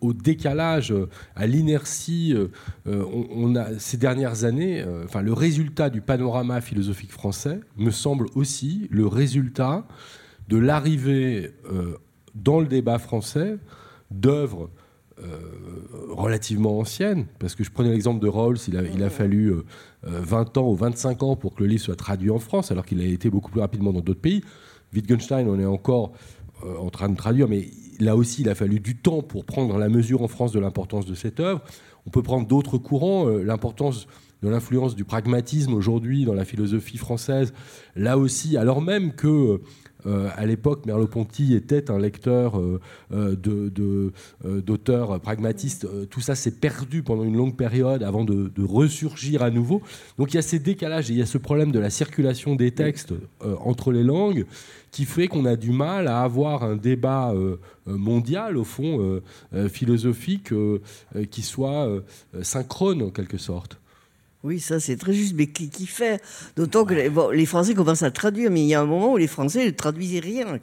[0.01, 0.95] au, décalage,
[1.34, 2.34] à l'inertie.
[2.34, 2.49] Euh,
[2.86, 8.26] on, a, ces dernières années, euh, enfin, le résultat du panorama philosophique français me semble
[8.34, 9.86] aussi le résultat
[10.49, 11.53] de l'arrivée
[12.34, 13.57] dans le débat français
[14.11, 14.80] d'œuvres euh,
[16.11, 19.55] relativement ancienne, parce que je prenais l'exemple de Rawls, il a, il a fallu
[20.03, 22.85] 20 euh, ans ou 25 ans pour que le livre soit traduit en France, alors
[22.85, 24.43] qu'il a été beaucoup plus rapidement dans d'autres pays.
[24.95, 26.12] Wittgenstein, on est encore
[26.64, 27.68] euh, en train de traduire, mais
[27.99, 31.07] là aussi, il a fallu du temps pour prendre la mesure en France de l'importance
[31.07, 31.61] de cette œuvre.
[32.07, 34.07] On peut prendre d'autres courants, l'importance
[34.43, 37.53] de l'influence du pragmatisme aujourd'hui dans la philosophie française,
[37.95, 39.61] là aussi, alors même que
[40.07, 42.81] euh, à l'époque, Merleau-Ponty était un lecteur euh,
[43.13, 43.37] euh,
[44.45, 45.87] d'auteurs pragmatistes.
[46.09, 49.83] tout ça s'est perdu pendant une longue période avant de, ressurgir à nouveau.
[50.19, 52.55] Donc il y a ces décalages et il y a ce problème de la circulation
[52.55, 54.47] des textes entre les langues
[54.91, 57.33] qui fait qu'on a du mal à avoir un débat
[57.87, 59.21] mondial, au fond,
[59.69, 60.53] philosophique,
[61.31, 61.89] qui soit
[62.43, 63.81] synchrone en quelque sorte.
[64.43, 66.22] Oui, ça c'est très juste, mais qui, fait?
[66.57, 69.26] D'autant que les, Français commencent à traduire, mais il y a un moment où les
[69.26, 70.59] Français ne traduisaient rien.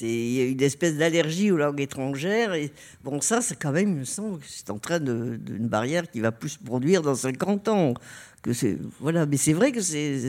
[0.00, 2.54] Il y a une espèce d'allergie aux langues étrangères.
[2.54, 6.20] Et bon, ça, c'est quand même, il me semble, c'est en train d'une barrière qui
[6.20, 7.94] va plus se produire dans 50 ans.
[8.42, 8.52] Que
[9.00, 10.20] voilà, mais c'est vrai que c'est.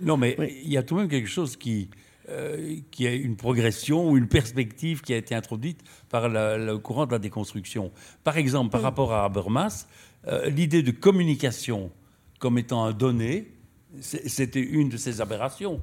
[0.00, 1.90] Non, mais il y a tout de même quelque chose qui,
[2.30, 7.06] euh, qui a une progression ou une perspective qui a été introduite par le courant
[7.06, 7.90] de la déconstruction.
[8.22, 9.86] Par exemple, par rapport à Habermas,
[10.26, 11.90] euh, l'idée de communication
[12.38, 13.52] comme étant un donné,
[14.00, 15.82] c'était une de ces aberrations.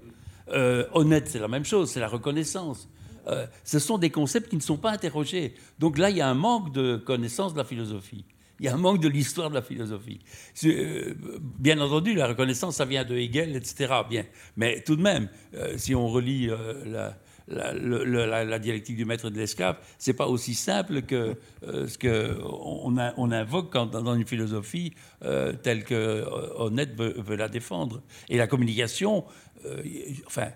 [0.49, 2.87] Euh, honnête, c'est la même chose, c'est la reconnaissance.
[3.27, 5.55] Euh, ce sont des concepts qui ne sont pas interrogés.
[5.79, 8.25] Donc là, il y a un manque de connaissance de la philosophie.
[8.59, 10.19] Il y a un manque de l'histoire de la philosophie.
[11.59, 13.93] bien entendu, la reconnaissance, ça vient de Hegel, etc.
[14.09, 14.23] Bien.
[14.55, 15.27] Mais tout de même,
[15.75, 16.49] si on relit
[16.85, 17.17] la,
[17.47, 21.35] la, dialectique du maître et de l'esclave, c'est pas aussi simple que
[21.67, 24.93] euh, ce qu'on on invoque quand, dans une philosophie
[25.23, 26.25] euh, telle que euh,
[26.55, 28.01] Honnête veut, la défendre.
[28.29, 29.25] Et la communication,
[30.25, 30.47] enfin,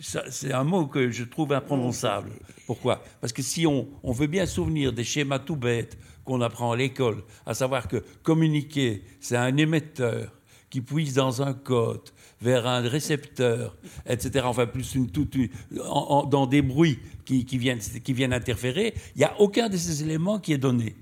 [0.00, 2.32] c'est un mot que je trouve imprononçable.
[2.66, 3.02] Pourquoi?
[3.20, 6.76] Parce que si on, on, veut bien souvenir des schémas tout bêtes qu'on apprend à
[6.76, 10.32] l'école, à savoir que communiquer, c'est un émetteur
[10.70, 12.10] qui puise dans un code
[12.40, 13.76] vers un récepteur,
[14.06, 15.36] etc., enfin plus une, toute,
[15.70, 20.38] dans des bruits qui, viennent, qui viennent interférer, il n'y a aucun de ces éléments
[20.38, 20.94] qui est donné.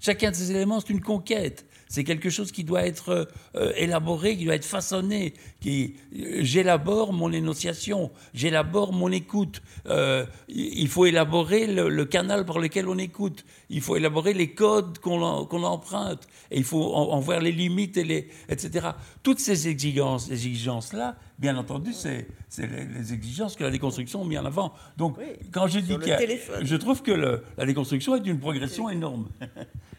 [0.00, 1.64] Chacun de ces éléments, c'est une conquête.
[1.88, 5.34] C'est quelque chose qui doit être euh, élaboré, qui doit être façonné.
[5.60, 9.62] Qui, euh, j'élabore mon énonciation, j'élabore mon écoute.
[9.86, 13.44] Euh, il faut élaborer le, canal par lequel on écoute.
[13.70, 16.26] Il faut élaborer les codes qu'on, emprunte.
[16.50, 18.88] Et il faut en, voir les limites, et les, etc.
[19.22, 22.26] Toutes ces exigences, exigences-là, bien entendu, c'est,
[22.58, 24.72] les, exigences que la déconstruction a mis en avant.
[24.96, 25.18] Donc,
[25.52, 27.12] quand je dis que je trouve que
[27.56, 29.28] la déconstruction est une progression énorme.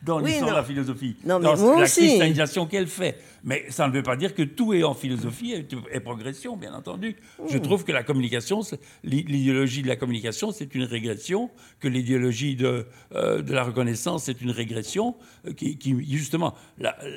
[0.02, 3.18] dans l'histoire de la philosophie, dans la cristallisation qu'elle fait.
[3.44, 5.54] Mais ça ne veut pas dire que tout est en philosophie
[5.92, 7.16] et, progression, bien entendu.
[7.48, 7.62] Je hmm.
[7.62, 8.62] trouve que la communication,
[9.04, 14.42] l'idéologie de la communication, c'est une régression, que l'idéologie de, euh, de la reconnaissance, c'est
[14.42, 15.16] une régression,
[15.48, 15.78] euh, qui,
[16.10, 16.56] justement,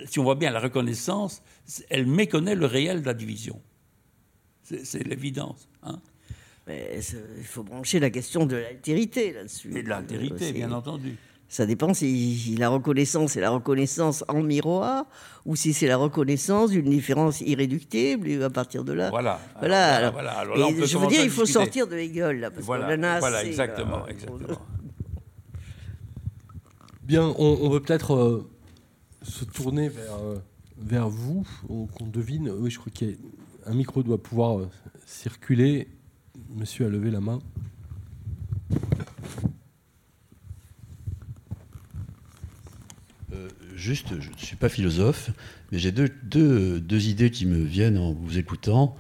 [0.07, 1.43] si on voit bien la reconnaissance,
[1.89, 3.61] elle méconnaît le réel de la division.
[4.63, 5.69] C'est l'évidence.
[5.83, 6.01] Hein.
[6.69, 9.77] il faut brancher la question de l'altérité là-dessus.
[9.77, 11.17] Et de l'altérité, bien entendu.
[11.51, 15.05] Ça dépend si la reconnaissance est la reconnaissance en miroir
[15.45, 19.11] ou si c'est la reconnaissance d'une différence irréductible et à partir de là.
[19.11, 19.41] Voilà.
[19.59, 20.13] Voilà.
[20.15, 24.61] je veux dire, il faut sortir de Hegel là, parce voilà, voilà exactement, exactement.
[27.03, 28.49] Bien, on, on veut peut-être euh,
[29.23, 30.37] se tourner vers, euh,
[30.79, 31.45] vers vous.
[31.67, 32.49] Qu'on devine.
[32.51, 34.69] Oui, je crois qu'un micro doit pouvoir euh,
[35.05, 35.89] circuler.
[36.55, 37.41] Monsieur a levé la main.
[43.81, 45.31] Juste, je ne suis pas philosophe,
[45.73, 48.97] mais j'ai deux, deux, deux, idées qui me viennent en vous écoutant,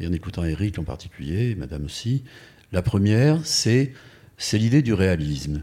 [0.00, 2.24] et en écoutant Eric en particulier, Madame aussi.
[2.72, 3.92] La première, c'est
[4.52, 5.62] l'idée du réalisme.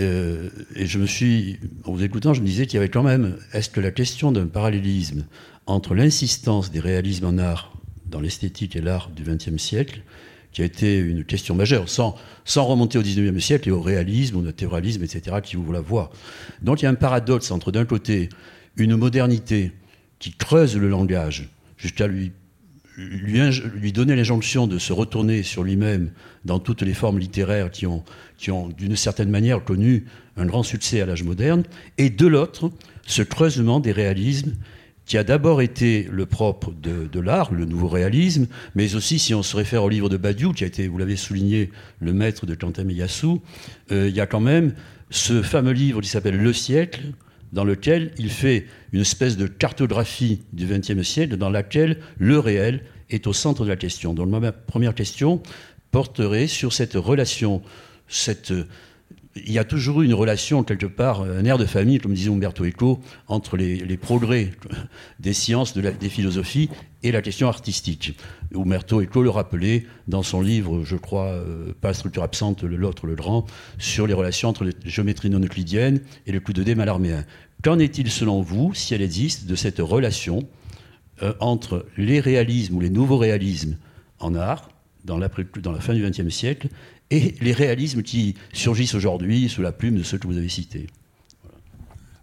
[0.00, 3.02] Euh, et je me suis, en vous écoutant, je me disais qu'il y avait quand
[3.02, 5.24] même, est-ce que la question d'un parallélisme
[5.66, 7.72] entre l'insistance des réalismes en art,
[8.06, 10.02] dans l'esthétique et l'art du XXe siècle,
[10.52, 14.36] qui a été une question majeure, sans, sans remonter au XIXe siècle et au réalisme,
[14.36, 16.10] au naturalisme, etc., qui ouvre la voie.
[16.60, 18.28] Donc il y a un paradoxe entre, d'un côté,
[18.76, 19.72] une modernité
[20.18, 22.32] qui creuse le langage jusqu'à lui,
[22.96, 23.40] lui,
[23.74, 26.12] lui donner l'injonction de se retourner sur lui-même
[26.44, 28.04] dans toutes les formes littéraires qui ont,
[28.36, 30.04] qui ont d'une certaine manière connu
[30.36, 31.64] un grand succès à l'âge moderne,
[31.98, 32.70] et de l'autre,
[33.06, 34.52] ce creusement des réalismes
[35.12, 39.42] qui a d'abord été le propre de, l'art, le nouveau réalisme, mais aussi, si on
[39.42, 42.54] se réfère au livre de Badiou, qui a été, vous l'avez souligné, le maître de
[42.54, 43.26] Kantemeyasu,
[43.90, 44.72] euh, il y a quand même
[45.10, 47.12] ce fameux livre qui s'appelle Le siècle,
[47.52, 52.80] dans lequel il fait une espèce de cartographie du XXe siècle, dans laquelle le réel
[53.10, 54.14] est au centre de la question.
[54.14, 55.42] Donc ma première question
[55.90, 57.60] porterait sur cette relation,
[58.08, 58.54] cette
[59.34, 62.30] il y a toujours eu une relation, quelque part, un air de famille, comme disait
[62.30, 64.52] Umberto Eco, entre les, progrès
[65.20, 66.68] des sciences, de des philosophies
[67.02, 68.16] et la question artistique.
[68.54, 73.06] Umberto Eco le rappelait dans son livre, je crois, euh, Pas la structure absente, l'autre,
[73.06, 73.46] le grand,
[73.78, 77.24] sur les relations entre les géométries non euclidiennes et le coup de dé malarméen.
[77.62, 80.46] Qu'en est-il, selon vous, si elle existe, de cette relation
[81.22, 83.76] euh, entre les réalismes ou les nouveaux réalismes
[84.18, 84.68] en art,
[85.04, 86.68] dans dans la fin du XXe siècle,
[87.12, 90.86] et les réalismes qui surgissent aujourd'hui sous la plume de ceux que vous avez cités.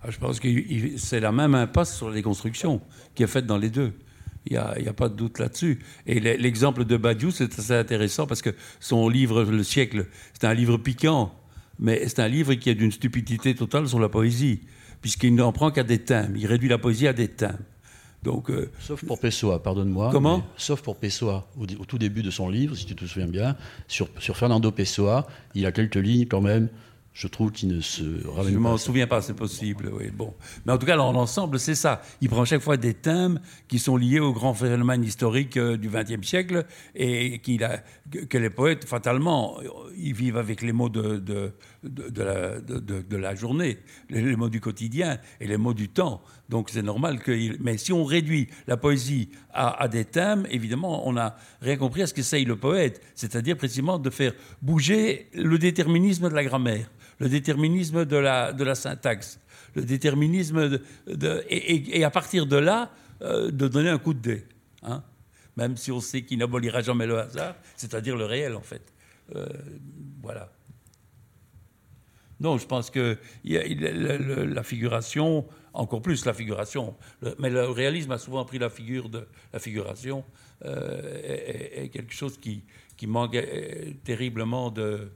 [0.02, 0.50] Ah, je pense que
[0.98, 2.82] c'est la même impasse sur les constructions
[3.14, 3.94] qui est faite dans les deux.
[4.48, 5.80] Il n'y a, pas de doute là-dessus.
[6.08, 10.56] Et l'exemple de Badiou, c'est assez intéressant parce que son livre Le siècle, c'est un
[10.56, 11.36] livre piquant,
[11.78, 14.62] mais c'est un livre qui est d'une stupidité totale sur la poésie,
[15.02, 16.34] puisqu'il n'en prend qu'à des thèmes.
[16.36, 17.60] Il réduit la poésie à des thèmes.
[18.24, 20.10] Donc, euh, sauf pour Pessoa, pardonne-moi.
[20.12, 20.44] Comment?
[20.58, 23.56] Sauf pour Pessoa, au, tout début de son livre, si tu te souviens bien,
[23.88, 25.26] sur, sur Fernando Pessoa,
[25.56, 26.70] il a quelques lignes quand même
[27.20, 29.92] je trouve qu'il ne se ramène Je ne m'en souviens pas, c'est possible.
[29.92, 30.34] Oui, bon.
[30.66, 32.02] Mais en tout cas, dans l'ensemble, c'est ça.
[32.22, 35.90] Il prend chaque fois des thèmes qui sont liés aux grands phénomènes historiques euh, du
[35.90, 36.66] XXe siècle
[36.96, 37.84] et qu'il a,
[38.30, 39.60] que les poètes, fatalement,
[39.98, 41.52] ils vivent avec les mots de, de,
[41.84, 43.80] de, la, de la, journée,
[44.10, 46.22] les, mots du quotidien et les mots du temps.
[46.50, 47.32] Donc c'est normal que.
[47.62, 52.08] Mais si on réduit la poésie à, des thèmes, évidemment, on n'a rien compris à
[52.08, 56.90] ce qu'essaye le poète, c'est-à-dire précisément de faire bouger le déterminisme de la grammaire
[57.20, 59.40] le déterminisme de la, syntaxe,
[59.76, 60.80] le déterminisme
[61.50, 64.46] et, à partir de là, euh, de donner un coup de dé.
[64.84, 65.04] Hein.
[65.58, 68.94] Même si on sait qu'il n'abolira jamais le hasard, c'est-à-dire le réel en fait.
[69.36, 69.46] Euh,
[70.22, 70.52] voilà.
[72.40, 76.96] Non, je pense que la figuration, encore plus la figuration,
[77.40, 80.24] mais le réalisme a souvent pris la figure de la figuration,
[80.66, 82.64] euh, est, quelque chose qui,
[82.98, 83.38] qui manque
[84.04, 85.12] terriblement de,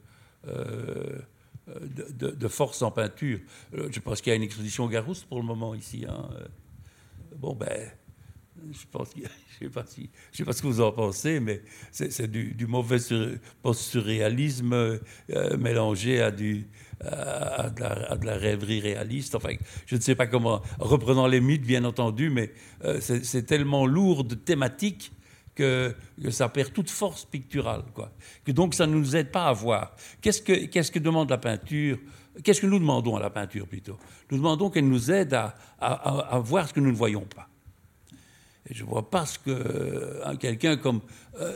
[1.68, 3.40] de, force en peinture.
[3.74, 6.06] Je pense qu'il y a une exposition Garouste pour le moment ici.
[6.08, 6.30] Hein.
[7.36, 7.92] Bon, ben,
[8.72, 9.70] je pense je ne
[10.32, 11.62] sais, pas ce que vous en pensez, mais
[11.92, 12.98] c'est du, mauvais
[13.62, 16.68] post-surréalisme euh, mélangé à, du,
[17.02, 19.36] à, de la, rêverie réaliste.
[19.36, 19.54] Enfin,
[19.86, 22.52] je ne sais pas comment, reprenant les mythes, bien entendu, mais
[22.84, 25.12] euh, c'est tellement lourd de thématiques
[25.56, 25.96] que,
[26.30, 27.84] ça perd toute force picturale.
[27.94, 28.12] Quoi.
[28.44, 29.96] Que donc, ça ne nous aide pas à voir.
[30.22, 31.98] Qu'est-ce que, que demande la peinture?
[32.44, 33.98] Qu'est-ce que nous demandons à la peinture plutôt?
[34.32, 37.48] Nous demandons qu'elle nous aide à, à, à voir ce que nous ne voyons pas.
[38.70, 41.02] Je ne vois pas ce que euh, quelqu'un comme
[41.40, 41.52] euh,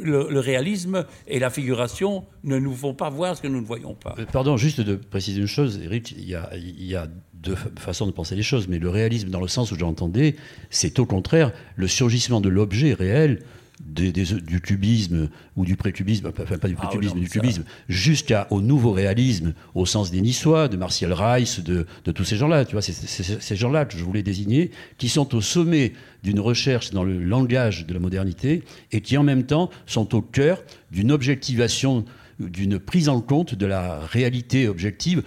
[0.00, 3.94] le, réalisme et la figuration ne nous font pas voir ce que nous ne voyons
[3.94, 4.14] pas.
[4.18, 7.56] Euh, pardon, juste de préciser une chose, Eric, il y a, il y a deux
[7.76, 10.36] façons de penser les choses, mais le réalisme, dans le sens où j'entendais,
[10.70, 13.42] c'est au contraire le surgissement de l'objet réel
[13.80, 19.52] du cubisme ou du précubisme, enfin pas du ah précubisme, du cubisme, jusqu'au nouveau réalisme
[19.74, 23.56] au sens des Niçois, de Martial Reiss, de, tous ces gens-là, tu vois, c'est ces
[23.56, 25.92] gens-là que je voulais désigner, qui sont au sommet
[26.22, 28.62] d'une recherche dans le langage de la modernité
[28.92, 32.04] et qui en même temps sont au cœur d'une objectivation,
[32.40, 35.22] d'une prise en compte de la réalité objective.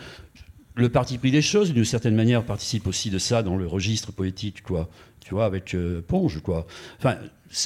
[0.79, 4.13] Le parti pris des choses, d'une certaine manière, participe aussi de ça dans le registre
[4.13, 4.87] poétique, quoi.
[5.19, 6.65] Tu vois, avec euh, Ponge, quoi.
[6.97, 7.17] Enfin,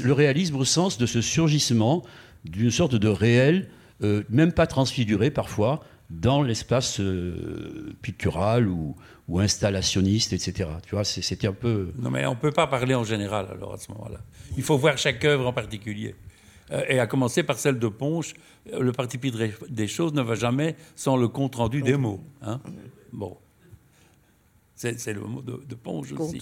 [0.03, 2.01] le réalisme au sens de ce surgissement
[2.43, 3.69] d'une sorte de réel,
[4.01, 8.95] euh, même pas transfiguré parfois, dans l'espace euh, pictural ou,
[9.37, 10.69] installationniste, etc.
[10.83, 11.91] Tu vois, c'était un peu...
[11.99, 14.21] Non, mais on ne peut pas parler en général, alors, à ce moment-là.
[14.57, 16.15] Il faut voir chaque œuvre en particulier.
[16.71, 18.33] Euh, et à commencer par celle de Ponche,
[18.71, 19.31] le parti pris
[19.69, 22.23] des choses ne va jamais sans le compte-rendu des mots.
[22.41, 22.59] Hein
[23.13, 23.37] bon.
[24.75, 26.41] C'est le mot de, de Ponche aussi.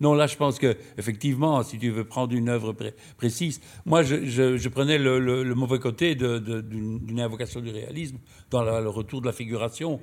[0.00, 2.74] Non, là, je pense que effectivement, si tu veux prendre une œuvre
[3.16, 8.18] précise, moi, je, prenais le, mauvais côté d'une invocation du réalisme
[8.50, 10.00] dans le retour de la figuration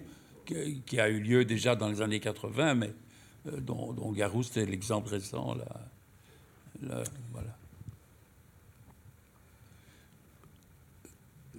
[0.85, 2.93] qui, a eu lieu déjà dans les années 80, mais
[3.47, 5.55] euh, dont, dont Garou, c'était l'exemple récent.
[6.81, 7.55] Là, voilà.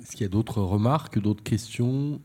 [0.01, 2.20] Est-ce qu'il y a d'autres remarques, d'autres questions?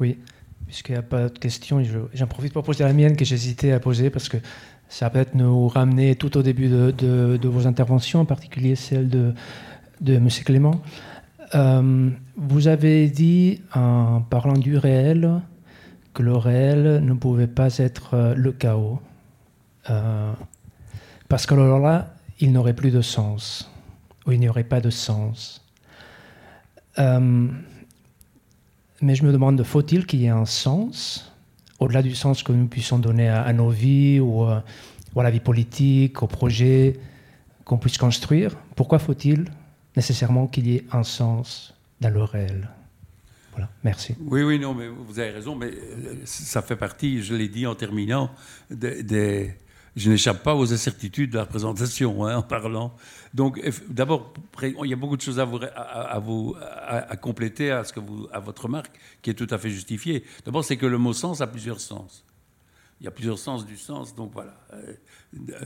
[0.00, 0.18] Oui,
[0.66, 1.82] puisqu'il n'y a pas de questions,
[2.12, 4.36] j'en profite pour poser la mienne que j'hésitais à poser parce que
[4.88, 9.34] ça peut être nous ramener tout au début de, vos interventions, en particulier celle de,
[10.06, 10.28] M.
[10.44, 10.80] Clément.
[11.54, 15.40] Euh, vous avez dit, en parlant du réel,
[16.12, 19.00] que le réel ne pouvait pas être euh, le chaos.
[19.90, 20.32] Euh,
[21.28, 23.70] parce que alors là, il n'aurait plus de sens,
[24.26, 25.62] ou il n'y aurait pas de sens.
[29.02, 31.32] Mais je me demande, faut-il qu'il y ait un sens,
[31.78, 34.60] au-delà du sens que nous puissions donner à, nos vies ou, euh,
[35.14, 36.98] ou, à la vie politique, aux projets
[37.64, 39.44] qu'on puisse construire Pourquoi faut-il
[39.96, 42.68] nécessairement qu'il y ait un sens dans le réel?
[43.52, 44.14] Voilà, merci.
[44.20, 47.66] Oui, oui, non, mais vous avez raison, mais euh, ça fait partie, je l'ai dit
[47.66, 48.30] en terminant,
[48.70, 49.54] des,
[49.96, 52.94] je n'échappe pas aux incertitudes de la présentation hein, en parlant.
[53.32, 57.82] Donc, d'abord, il y a beaucoup de choses à vous, à, compléter à,
[58.32, 60.24] à votre remarque, qui est tout à fait justifiée.
[60.44, 62.24] D'abord, c'est que le mot sens a plusieurs sens.
[63.00, 64.54] Il y a plusieurs sens du sens, donc voilà.
[64.72, 64.94] Euh,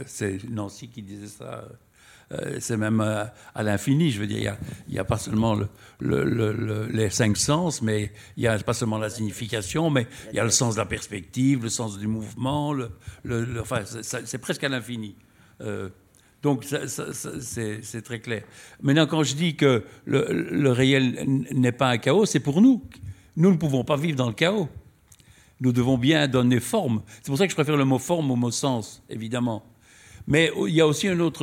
[0.06, 1.68] c'est Nancy qui disait ça euh,
[2.60, 3.24] c'est même euh,
[3.54, 4.10] à, l'infini.
[4.10, 4.56] Je veux dire,
[4.88, 5.58] il n'y a, pas seulement
[6.00, 10.44] les cinq sens, mais il n'y a pas seulement la signification, mais il y a
[10.44, 12.74] le sens de la perspective, le sens du mouvement.
[13.60, 15.16] enfin, c'est presque à l'infini.
[15.60, 15.88] Euh,
[16.42, 18.44] donc, c'est très clair.
[18.80, 22.82] Maintenant, quand je dis que le réel n'est pas un chaos, c'est pour nous.
[23.36, 24.68] Nous ne pouvons pas vivre dans le chaos.
[25.60, 27.02] Nous devons bien donner forme.
[27.16, 29.62] C'est pour ça que je préfère le mot forme au mot sens, évidemment.
[30.26, 31.42] Mais il y a aussi une autre,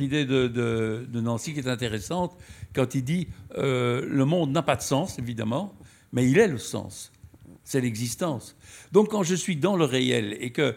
[0.00, 2.36] idée de, Nancy qui est intéressante
[2.74, 5.74] quand il dit euh, le monde n'a pas de sens, évidemment,
[6.12, 7.12] mais il est le sens.
[7.64, 8.56] C'est l'existence.
[8.92, 10.74] Donc quand je suis dans le réel et que euh,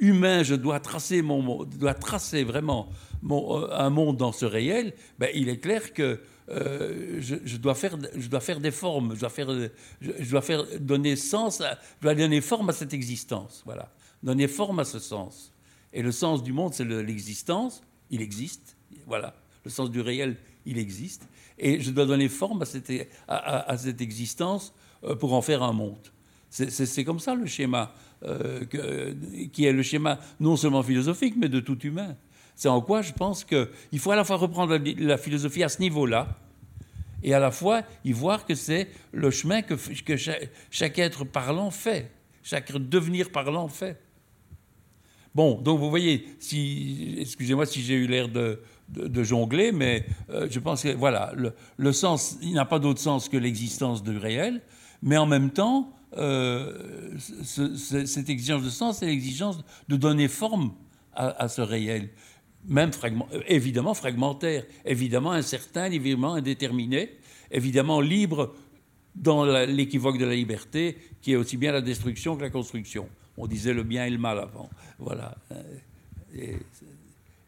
[0.00, 2.88] humain, je dois tracer, mon, dois tracer vraiment
[3.28, 8.28] euh, un monde dans ce réel, ben, il est clair que je, dois faire, je
[8.28, 9.48] dois faire des formes, je dois, faire,
[10.00, 13.62] je, dois faire donner sens, je dois donner forme à cette existence.
[13.64, 13.90] Voilà,
[14.22, 15.52] donner forme à ce sens.
[15.96, 17.82] Et le sens du monde, c'est l'existence.
[18.10, 18.76] Il existe.
[19.06, 19.34] Voilà.
[19.64, 20.36] Le sens du réel,
[20.66, 21.26] il existe.
[21.58, 24.74] Et je dois donner forme à cette, existence
[25.04, 26.06] euh, pour en faire un monde.
[26.50, 27.94] C'est comme ça le schéma.
[29.52, 32.14] qui est le schéma non seulement philosophique, mais de tout humain.
[32.56, 35.80] C'est en quoi je pense qu'il faut à la fois reprendre la, philosophie à ce
[35.80, 36.38] niveau-là,
[37.22, 39.76] et à la fois y voir que c'est le chemin que,
[40.70, 42.10] chaque, être parlant fait,
[42.42, 43.98] chaque devenir parlant fait.
[45.36, 48.58] Bon, donc vous voyez, si, excusez-moi si j'ai eu l'air de,
[49.22, 51.34] jongler, mais euh, je pense que voilà,
[51.76, 54.62] le, sens, il n'a pas d'autre sens que l'existence du réel,
[55.02, 60.72] mais en même temps, euh, cette exigence de sens, c'est l'exigence de donner forme
[61.12, 62.08] à ce réel
[62.66, 67.10] même euh, évidemment fragmentaire, évidemment incertain, évidemment indéterminé,
[67.50, 68.54] évidemment libre
[69.14, 73.06] dans l'équivoque de la liberté, qui est aussi bien la destruction que la construction.
[73.36, 74.70] On disait le bien et le mal avant.
[74.98, 75.36] Voilà.
[76.32, 76.58] Et,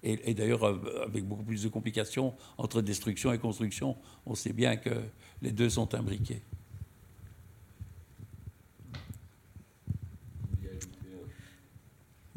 [0.03, 3.97] et d'ailleurs, euh, avec beaucoup plus de complications entre destruction et construction,
[4.27, 4.91] on sait bien que
[5.43, 6.43] les deux sont imbriqués.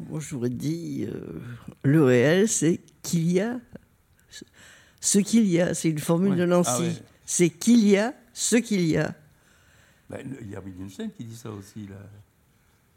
[0.00, 1.40] Moi, j'aurais dit, euh,
[1.84, 3.60] le réel, c'est qu'il y a
[5.00, 5.74] ce qu'il y a.
[5.74, 6.98] C'est une formule de Nancy.
[7.00, 9.14] Ah c'est qu'il y a ce qu'il y a.
[10.10, 11.86] Ben, il y a Wittgenstein qui dit ça aussi.
[11.86, 11.96] Là.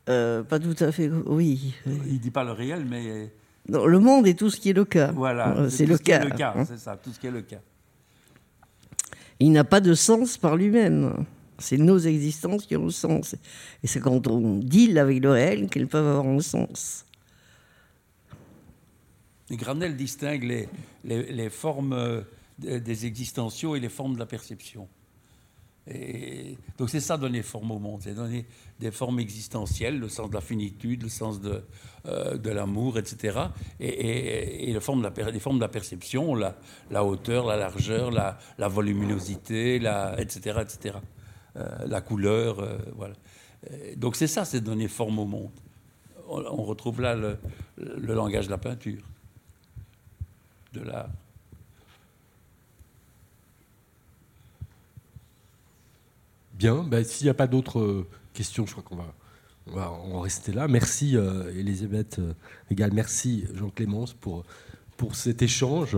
[0.10, 1.74] Euh, pas tout à fait, oui.
[1.86, 3.32] Il ne dit pas le réel, mais...
[3.68, 5.12] Non, le monde est tout ce qui est le cas.
[5.12, 6.24] Voilà, euh, c'est le, cas.
[6.24, 6.54] le cas.
[6.56, 6.66] Hein.
[6.66, 7.62] C'est ça, tout ce qui est le cas.
[9.40, 11.26] Il n'a pas de sens par lui-même.
[11.58, 13.36] C'est nos existences qui ont le sens.
[13.84, 17.06] Et c'est quand on deal avec le réel qu'elles peuvent avoir un sens.
[19.50, 20.70] Granel distingue les,
[21.04, 22.22] les, formes euh,
[22.58, 24.88] des existentiaux et les formes de la perception.
[25.88, 28.48] Et donc c'est ça donner forme au monde, c'est donner
[28.80, 31.64] des formes existentielles, le sens de la finitude, le sens de,
[32.08, 33.40] euh, l'amour, etc.
[33.80, 38.10] Et, et, les, formes de la, les formes de la perception, la, hauteur, la largeur,
[38.10, 40.98] la, voluminosité, etc., etc.
[41.58, 42.78] Euh, la couleur, euh,
[43.96, 45.52] donc c'est ça, c'est donner forme au monde.
[46.28, 47.38] On, retrouve là le,
[47.78, 49.04] langage de la peinture,
[50.74, 51.10] de l'art.
[56.56, 58.96] Bien, ben, s'il n'y a pas d'autres questions, je crois qu'on
[59.74, 60.68] va, on en rester là.
[60.68, 61.16] Merci
[61.56, 62.20] Elisabeth
[62.70, 64.44] Égal, merci Jean-Clémence pour,
[64.98, 65.98] pour cet échange.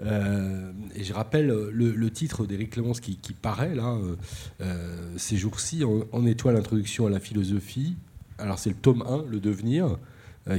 [0.00, 4.16] Euh, et je rappelle le, titre d'Éric Clémence qui, paraît là euh,
[4.60, 7.96] euh, ces jours-ci en, étoile introduction à la philosophie.
[8.38, 9.98] Alors c'est le tome 1, le devenir,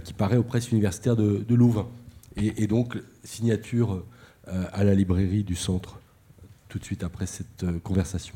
[0.06, 1.90] qui paraît aux presses universitaires de, Louvain.
[2.38, 4.06] Et, donc signature
[4.48, 6.00] à la librairie du centre
[6.70, 8.34] tout de suite après cette conversation.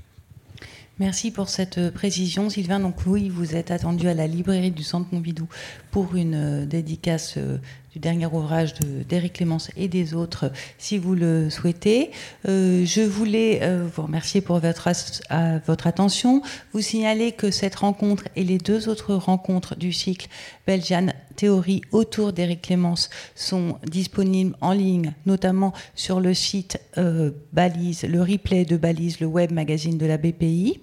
[0.99, 2.79] Merci pour cette précision, Sylvain.
[2.79, 5.47] Donc oui, vous êtes attendu à la librairie du Centre Pompidou
[5.91, 7.37] pour une dédicace
[7.99, 8.73] dernier ouvrage
[9.07, 12.11] d'Éric Clémence et des autres, si vous le souhaitez.
[12.47, 14.87] Euh, je voulais euh, vous remercier pour votre,
[15.87, 16.41] attention,
[16.73, 20.27] vous signaler que cette rencontre et les deux autres rencontres du cycle
[20.65, 28.03] Belgian Théorie autour d'Éric Clémence sont disponibles en ligne, notamment sur le site euh, Balise,
[28.03, 30.81] le replay de Balise, le web magazine de la BPI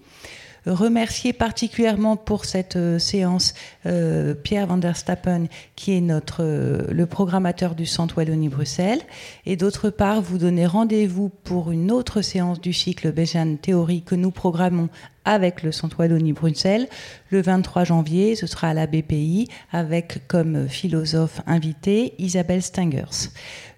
[0.67, 3.55] remercier particulièrement pour cette euh, séance
[3.87, 5.47] euh, Pierre van der Stappen,
[5.77, 9.03] qui est notre, euh, le programmateur du Centre Wallonie-Bruxelles,
[9.47, 14.15] et d'autre part vous donner rendez-vous pour une autre séance du cycle Béjan Théorie que
[14.15, 14.89] nous programmons
[15.25, 16.89] avec le Centre Wallonie-Bruxelles
[17.31, 18.37] le 23 janvier.
[18.37, 23.31] Ce sera à la BPI avec comme philosophe invité Isabelle Stingers.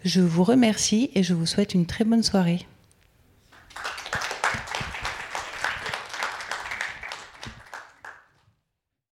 [0.05, 2.67] Je vous remercie et je vous souhaite une très bonne soirée.